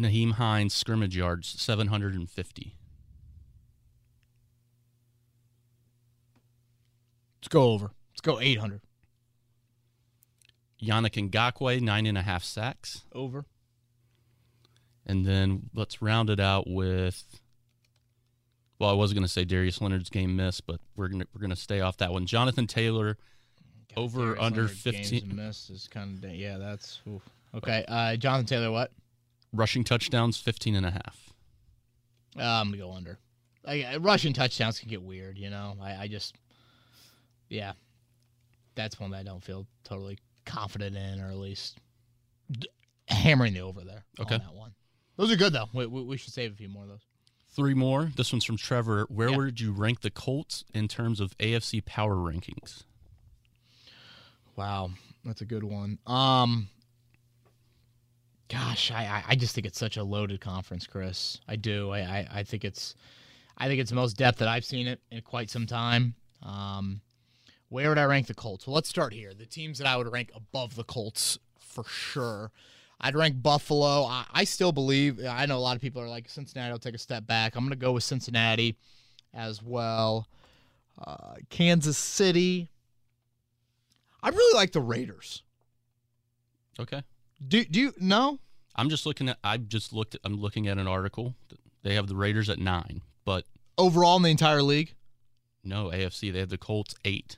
[0.00, 2.76] Nyheim Hines scrimmage yards, seven hundred and fifty.
[7.40, 7.90] Let's go over.
[8.12, 8.80] Let's go 800.
[10.82, 13.02] Yannick Ngakoue, nine and a half sacks.
[13.12, 13.44] Over.
[15.06, 17.40] And then let's round it out with.
[18.78, 21.56] Well, I was going to say Darius Leonard's game miss, but we're gonna we're gonna
[21.56, 22.26] stay off that one.
[22.26, 23.16] Jonathan Taylor,
[23.96, 26.58] Over, Darius under Leonard 15 Games missed is kind of yeah.
[26.58, 27.22] That's oof.
[27.54, 27.84] okay.
[27.86, 28.90] Uh, Jonathan Taylor, what?
[29.54, 31.32] rushing touchdowns, 15 and a half.
[32.38, 33.18] Uh, I'm gonna go under.
[33.66, 35.76] I, rushing touchdowns can get weird, you know.
[35.80, 36.36] I, I just,
[37.48, 37.72] yeah,
[38.74, 41.78] that's one that I don't feel totally confident in, or at least
[42.50, 42.68] d-
[43.08, 44.04] hammering the over there.
[44.20, 44.34] Okay.
[44.34, 44.74] on that one.
[45.16, 45.68] Those are good though.
[45.72, 47.06] We, we, we should save a few more of those.
[47.50, 48.10] Three more.
[48.16, 49.06] This one's from Trevor.
[49.08, 49.36] Where Yeah.
[49.36, 52.82] would you rank the Colts in terms of AFC power rankings?
[54.56, 54.90] Wow,
[55.24, 55.98] that's a good one.
[56.06, 56.68] Um,
[58.48, 61.40] gosh, I, I, just think it's such a loaded conference, Chris.
[61.48, 61.90] I do.
[61.90, 62.94] I, I, I think it's,
[63.58, 66.14] I think it's the most depth that I've seen it in quite some time.
[66.42, 67.00] Um,
[67.68, 68.66] where would I rank the Colts?
[68.66, 69.34] Well, let's start here.
[69.34, 72.52] The teams that I would rank above the Colts for sure.
[73.04, 74.04] I'd rank Buffalo.
[74.04, 75.20] I, I still believe.
[75.24, 76.72] I know a lot of people are like Cincinnati.
[76.72, 77.54] will take a step back.
[77.54, 78.78] I'm going to go with Cincinnati
[79.34, 80.26] as well.
[80.98, 82.70] Uh, Kansas City.
[84.22, 85.42] I really like the Raiders.
[86.80, 87.02] Okay.
[87.46, 88.38] Do do you no?
[88.74, 89.38] I'm just looking at.
[89.44, 90.14] I just looked.
[90.14, 91.34] At, I'm looking at an article.
[91.82, 93.44] They have the Raiders at nine, but
[93.76, 94.94] Overall in the entire league?
[95.62, 96.32] no AFC.
[96.32, 97.36] They have the Colts eight.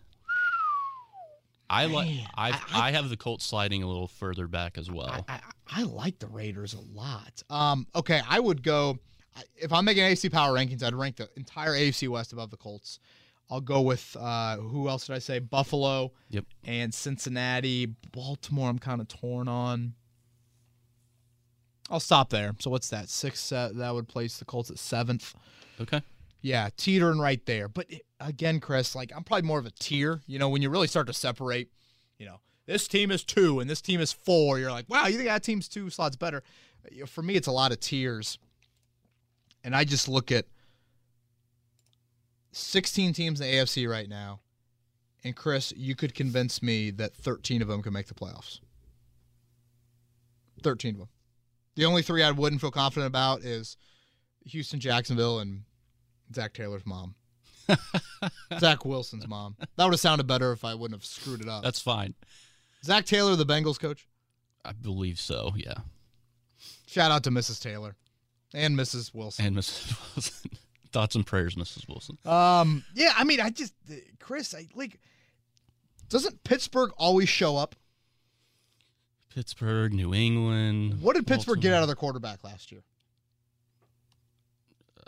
[1.68, 2.08] I like.
[2.34, 5.24] I I- I have the Colts sliding a little further back as well.
[5.28, 7.42] I, I, I like the Raiders a lot.
[7.50, 8.98] Um, okay, I would go
[9.56, 10.82] if I'm making AFC power rankings.
[10.82, 12.98] I'd rank the entire AFC West above the Colts.
[13.50, 15.38] I'll go with uh, who else did I say?
[15.38, 16.12] Buffalo.
[16.30, 16.44] Yep.
[16.64, 18.68] And Cincinnati, Baltimore.
[18.68, 19.94] I'm kind of torn on.
[21.90, 22.52] I'll stop there.
[22.58, 23.08] So what's that?
[23.08, 23.52] Six.
[23.52, 25.34] Uh, that would place the Colts at seventh.
[25.80, 26.02] okay.
[26.40, 27.68] Yeah, teetering right there.
[27.68, 27.86] But
[28.20, 30.22] again, Chris, like I'm probably more of a tier.
[30.26, 31.70] You know, when you really start to separate,
[32.18, 34.58] you know, this team is two and this team is four.
[34.58, 36.42] You're like, wow, you think that team's two slots better?
[37.06, 38.38] For me, it's a lot of tiers.
[39.64, 40.46] And I just look at
[42.52, 44.40] 16 teams in the AFC right now.
[45.24, 48.60] And Chris, you could convince me that 13 of them can make the playoffs.
[50.62, 51.08] 13 of them.
[51.74, 53.76] The only three I wouldn't feel confident about is
[54.46, 55.64] Houston, Jacksonville, and
[56.34, 57.14] Zac Taylor's mom.
[58.58, 59.56] Zach Wilson's mom.
[59.76, 61.62] That would have sounded better if I wouldn't have screwed it up.
[61.62, 62.14] That's fine.
[62.84, 64.06] Zac Taylor, the Bengals coach.
[64.64, 65.52] I believe so.
[65.56, 65.74] Yeah.
[66.86, 67.60] Shout out to Mrs.
[67.60, 67.96] Taylor
[68.54, 69.14] and Mrs.
[69.14, 69.46] Wilson.
[69.46, 70.14] And Mrs.
[70.14, 70.50] Wilson.
[70.92, 71.88] Thoughts and prayers, Mrs.
[71.88, 72.16] Wilson.
[72.24, 73.74] Um, yeah, I mean, I just
[74.18, 74.98] Chris, I like.
[76.08, 77.74] Doesn't Pittsburgh always show up?
[79.34, 81.02] Pittsburgh, New England.
[81.02, 82.82] What did Pittsburgh get out of their quarterback last year?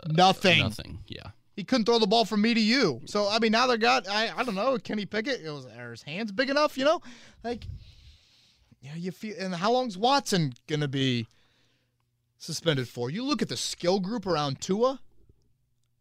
[0.07, 0.59] Nothing.
[0.59, 0.99] Nothing.
[1.07, 1.31] Yeah.
[1.55, 3.01] He couldn't throw the ball from me to you.
[3.05, 4.77] So I mean, now they got I I don't know.
[4.77, 5.41] Kenny Pickett.
[5.43, 6.77] It was are his hands big enough?
[6.77, 7.01] You know,
[7.43, 7.65] like
[8.81, 9.35] yeah, you feel.
[9.37, 11.27] And how long's Watson gonna be
[12.37, 13.09] suspended for?
[13.09, 15.01] You look at the skill group around Tua,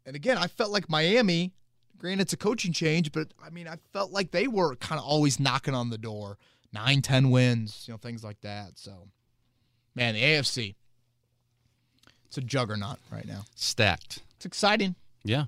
[0.07, 1.55] and again, I felt like Miami.
[1.99, 5.05] Granted, it's a coaching change, but I mean, I felt like they were kind of
[5.05, 6.39] always knocking on the door.
[6.73, 8.79] Nine, ten wins, you know, things like that.
[8.79, 9.09] So,
[9.97, 10.77] man, the AFC,
[12.29, 13.45] it's a juggernaut right now.
[13.57, 14.21] Stacked.
[14.37, 14.95] It's exciting.
[15.25, 15.45] Yeah.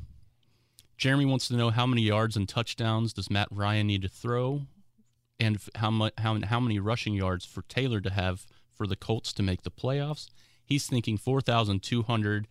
[0.96, 4.62] Jeremy wants to know how many yards and touchdowns does Matt Ryan need to throw,
[5.38, 9.32] and how much how how many rushing yards for Taylor to have for the Colts
[9.34, 10.28] to make the playoffs.
[10.64, 12.48] He's thinking four thousand two hundred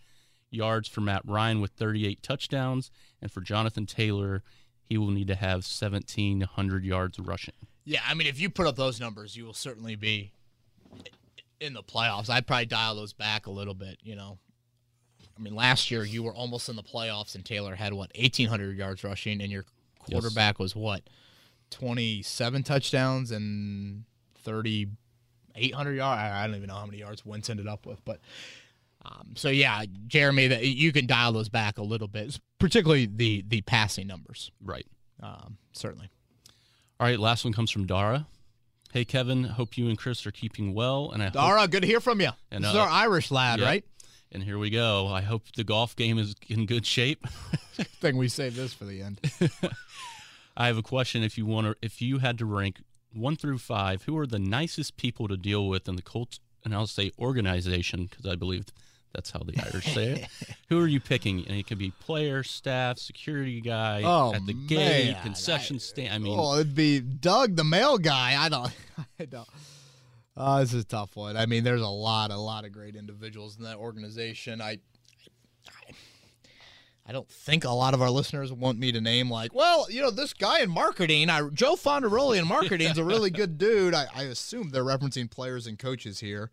[0.50, 2.90] yards for Matt Ryan with thirty eight touchdowns,
[3.22, 4.42] and for Jonathan Taylor,
[4.84, 7.54] he will need to have seventeen hundred yards rushing.
[7.86, 10.32] Yeah, I mean, if you put up those numbers, you will certainly be
[11.60, 12.30] in the playoffs.
[12.30, 13.98] I'd probably dial those back a little bit.
[14.02, 14.38] You know,
[15.38, 18.48] I mean, last year you were almost in the playoffs, and Taylor had what eighteen
[18.48, 19.66] hundred yards rushing, and your
[20.00, 21.04] quarterback was what
[21.70, 24.04] twenty seven touchdowns and
[24.44, 24.88] thirty
[25.56, 26.22] 800 yards.
[26.22, 28.20] I don't even know how many yards Wentz ended up with, but
[29.04, 33.44] um, so yeah, Jeremy, that you can dial those back a little bit, particularly the
[33.48, 34.52] the passing numbers.
[34.64, 34.86] Right.
[35.22, 36.10] Um, certainly.
[37.00, 37.20] All right.
[37.20, 38.28] Last one comes from Dara.
[38.92, 41.12] Hey Kevin, hope you and Chris are keeping well.
[41.12, 42.32] And I Dara, hope, good to hear from you.
[42.50, 43.66] And, this is uh, our Irish lad, yeah.
[43.66, 43.86] right?
[44.32, 45.08] and here we go.
[45.08, 47.28] I hope the golf game is in good shape.
[48.02, 49.20] Thing we saved this for the end.
[50.58, 51.24] I have a question.
[51.24, 52.82] If you want to, if you had to rank
[53.14, 56.74] one through five, who are the nicest people to deal with in the Colts, and
[56.74, 58.66] I'll say organization because I believe
[59.14, 60.28] that's how the Irish say it.
[60.70, 61.46] Who are you picking?
[61.48, 66.14] And it could be player, staff, security guy Oh, at the gate, concession I- stand.
[66.14, 68.36] I mean, oh, it'd be Doug, the mail guy.
[68.42, 68.72] I don't.
[69.20, 69.48] I don't.
[70.38, 71.36] Uh, this is a tough one.
[71.36, 74.62] I mean, there's a lot, a lot of great individuals in that organization.
[74.62, 74.80] I,
[75.68, 75.92] I,
[77.06, 80.00] I don't think a lot of our listeners want me to name like, well, you
[80.02, 83.94] know, this guy in marketing, I, Joe Fondaroli in marketing is a really good dude.
[83.94, 86.52] I, I assume they're referencing players and coaches here,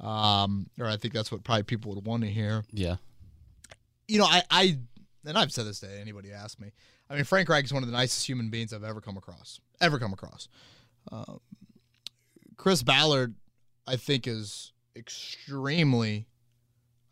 [0.00, 2.96] um, or I think that's what probably people would want to hear yeah,
[4.08, 4.78] you know, I, I,
[5.24, 6.72] and I've said this to anybody who asked me.
[7.08, 9.60] I mean, Frank Reich is one of the nicest human beings I've ever come across.
[9.80, 10.48] Ever come across.
[11.10, 11.40] Um,
[12.56, 13.34] Chris Ballard,
[13.86, 16.26] I think, is extremely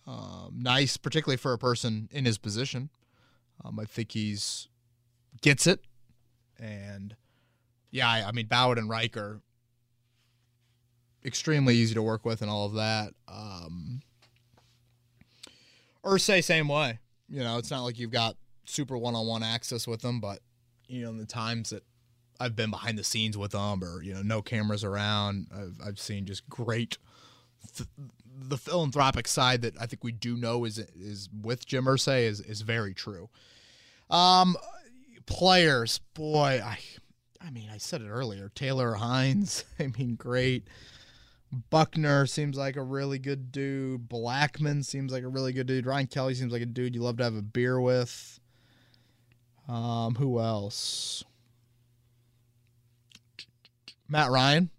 [0.06, 2.90] um, nice, particularly for a person in his position.
[3.64, 4.68] Um, I think he's
[5.42, 5.80] gets it,
[6.58, 7.14] and
[7.90, 9.40] yeah, I, I mean, Ballard and Reich are
[11.24, 13.12] extremely easy to work with, and all of that.
[13.28, 14.02] Um,
[16.04, 16.98] Irsay, same way.
[17.28, 20.40] You know, it's not like you've got super one-on-one access with them, but
[20.86, 21.82] you know, in the times that
[22.38, 25.98] I've been behind the scenes with them, or you know, no cameras around, I've I've
[25.98, 26.98] seen just great.
[27.76, 27.88] Th-
[28.36, 32.40] the philanthropic side that I think we do know is is with Jim Irsay is
[32.40, 33.30] is very true.
[34.10, 34.56] Um,
[35.26, 36.78] players, boy, I,
[37.40, 38.50] I mean, I said it earlier.
[38.54, 40.68] Taylor Hines, I mean, great.
[41.70, 44.08] Buckner seems like a really good dude.
[44.08, 45.86] Blackmon seems like a really good dude.
[45.86, 48.40] Ryan Kelly seems like a dude you love to have a beer with.
[49.68, 51.24] Um, who else?
[54.08, 54.70] Matt Ryan.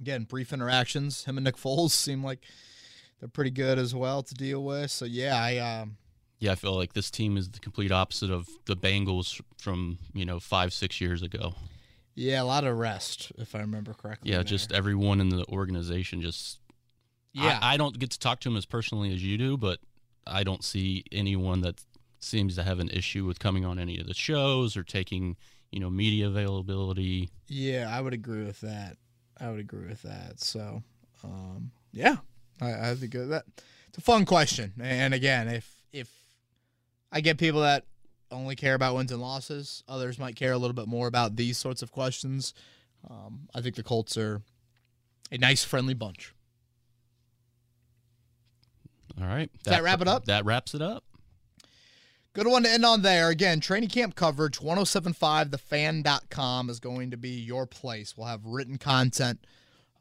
[0.00, 1.24] Again, brief interactions.
[1.24, 2.40] Him and Nick Foles seem like
[3.20, 4.90] they're pretty good as well to deal with.
[4.90, 5.96] So yeah, I um,
[6.38, 6.52] yeah.
[6.52, 10.40] I feel like this team is the complete opposite of the Bengals from you know
[10.40, 11.54] five six years ago.
[12.14, 14.30] Yeah, a lot of rest if I remember correctly.
[14.30, 14.44] Yeah, there.
[14.44, 16.60] just everyone in the organization just.
[17.32, 17.58] yeah.
[17.60, 19.80] I, I don't get to talk to him as personally as you do, but
[20.26, 21.82] I don't see anyone that
[22.20, 25.36] seems to have an issue with coming on any of the shows or taking
[25.70, 27.30] you know media availability.
[27.48, 28.96] Yeah, I would agree with that.
[29.40, 30.40] I would agree with that.
[30.40, 30.82] So,
[31.24, 32.16] um, yeah,
[32.60, 33.44] I, I think that
[33.88, 34.72] it's a fun question.
[34.80, 36.10] And again, if if
[37.12, 37.84] I get people that
[38.34, 41.56] only care about wins and losses, others might care a little bit more about these
[41.56, 42.54] sorts of questions.
[43.08, 44.42] Um, I think the Colts are
[45.30, 46.34] a nice, friendly bunch.
[49.20, 50.24] All right, that wrap it up?
[50.26, 51.04] That wraps it up.
[52.32, 53.28] Good one to end on there.
[53.28, 58.16] Again, training camp coverage, 1075thefan.com is going to be your place.
[58.16, 59.46] We'll have written content,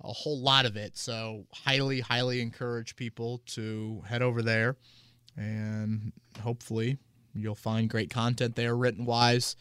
[0.03, 0.97] a whole lot of it.
[0.97, 4.77] So, highly, highly encourage people to head over there
[5.37, 6.11] and
[6.41, 6.97] hopefully
[7.41, 9.55] you'll find great content there, written wise.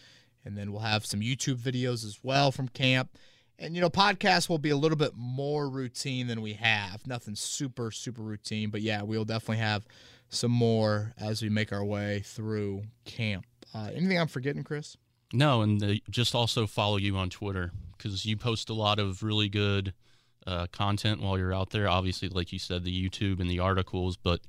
[0.45, 3.17] And then we'll have some YouTube videos as well from camp.
[3.59, 7.07] And, you know, podcasts will be a little bit more routine than we have.
[7.07, 8.71] Nothing super, super routine.
[8.71, 9.87] But yeah, we'll definitely have
[10.29, 13.47] some more as we make our way through camp.
[13.73, 14.97] Uh, anything I'm forgetting, Chris?
[15.33, 19.23] No, and the, just also follow you on Twitter because you post a lot of
[19.23, 19.95] really good
[20.47, 21.89] uh, content while you're out there.
[21.89, 24.41] Obviously, like you said, the YouTube and the articles, but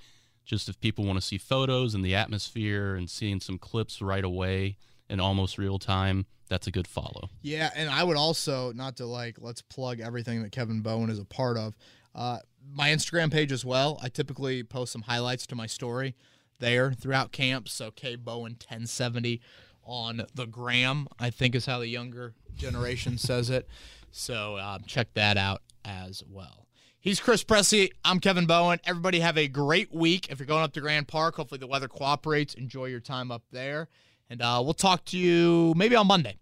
[0.45, 4.23] just if people want to see photos and the atmosphere and seeing some clips right
[4.23, 4.77] away
[5.09, 7.29] in almost real time, that's a good follow.
[7.41, 11.19] Yeah, and I would also not to like let's plug everything that Kevin Bowen is
[11.19, 11.75] a part of.
[12.15, 12.39] Uh,
[12.71, 13.99] my Instagram page as well.
[14.01, 16.15] I typically post some highlights to my story
[16.59, 17.67] there throughout camp.
[17.69, 19.41] So K Bowen 1070
[19.83, 23.67] on the gram, I think is how the younger generation says it.
[24.11, 26.62] So um, check that out as well.
[27.03, 27.91] He's Chris Presley.
[28.05, 28.79] I'm Kevin Bowen.
[28.85, 30.29] Everybody have a great week.
[30.29, 32.53] If you're going up to Grand Park, hopefully the weather cooperates.
[32.53, 33.89] Enjoy your time up there.
[34.29, 36.37] And uh, we'll talk to you maybe on Monday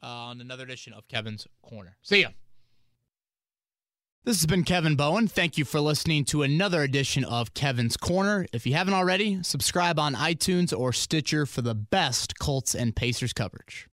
[0.00, 1.96] uh, on another edition of Kevin's Corner.
[2.02, 2.28] See ya.
[4.22, 5.26] This has been Kevin Bowen.
[5.26, 8.46] Thank you for listening to another edition of Kevin's Corner.
[8.52, 13.32] If you haven't already, subscribe on iTunes or Stitcher for the best Colts and Pacers
[13.32, 13.82] coverage.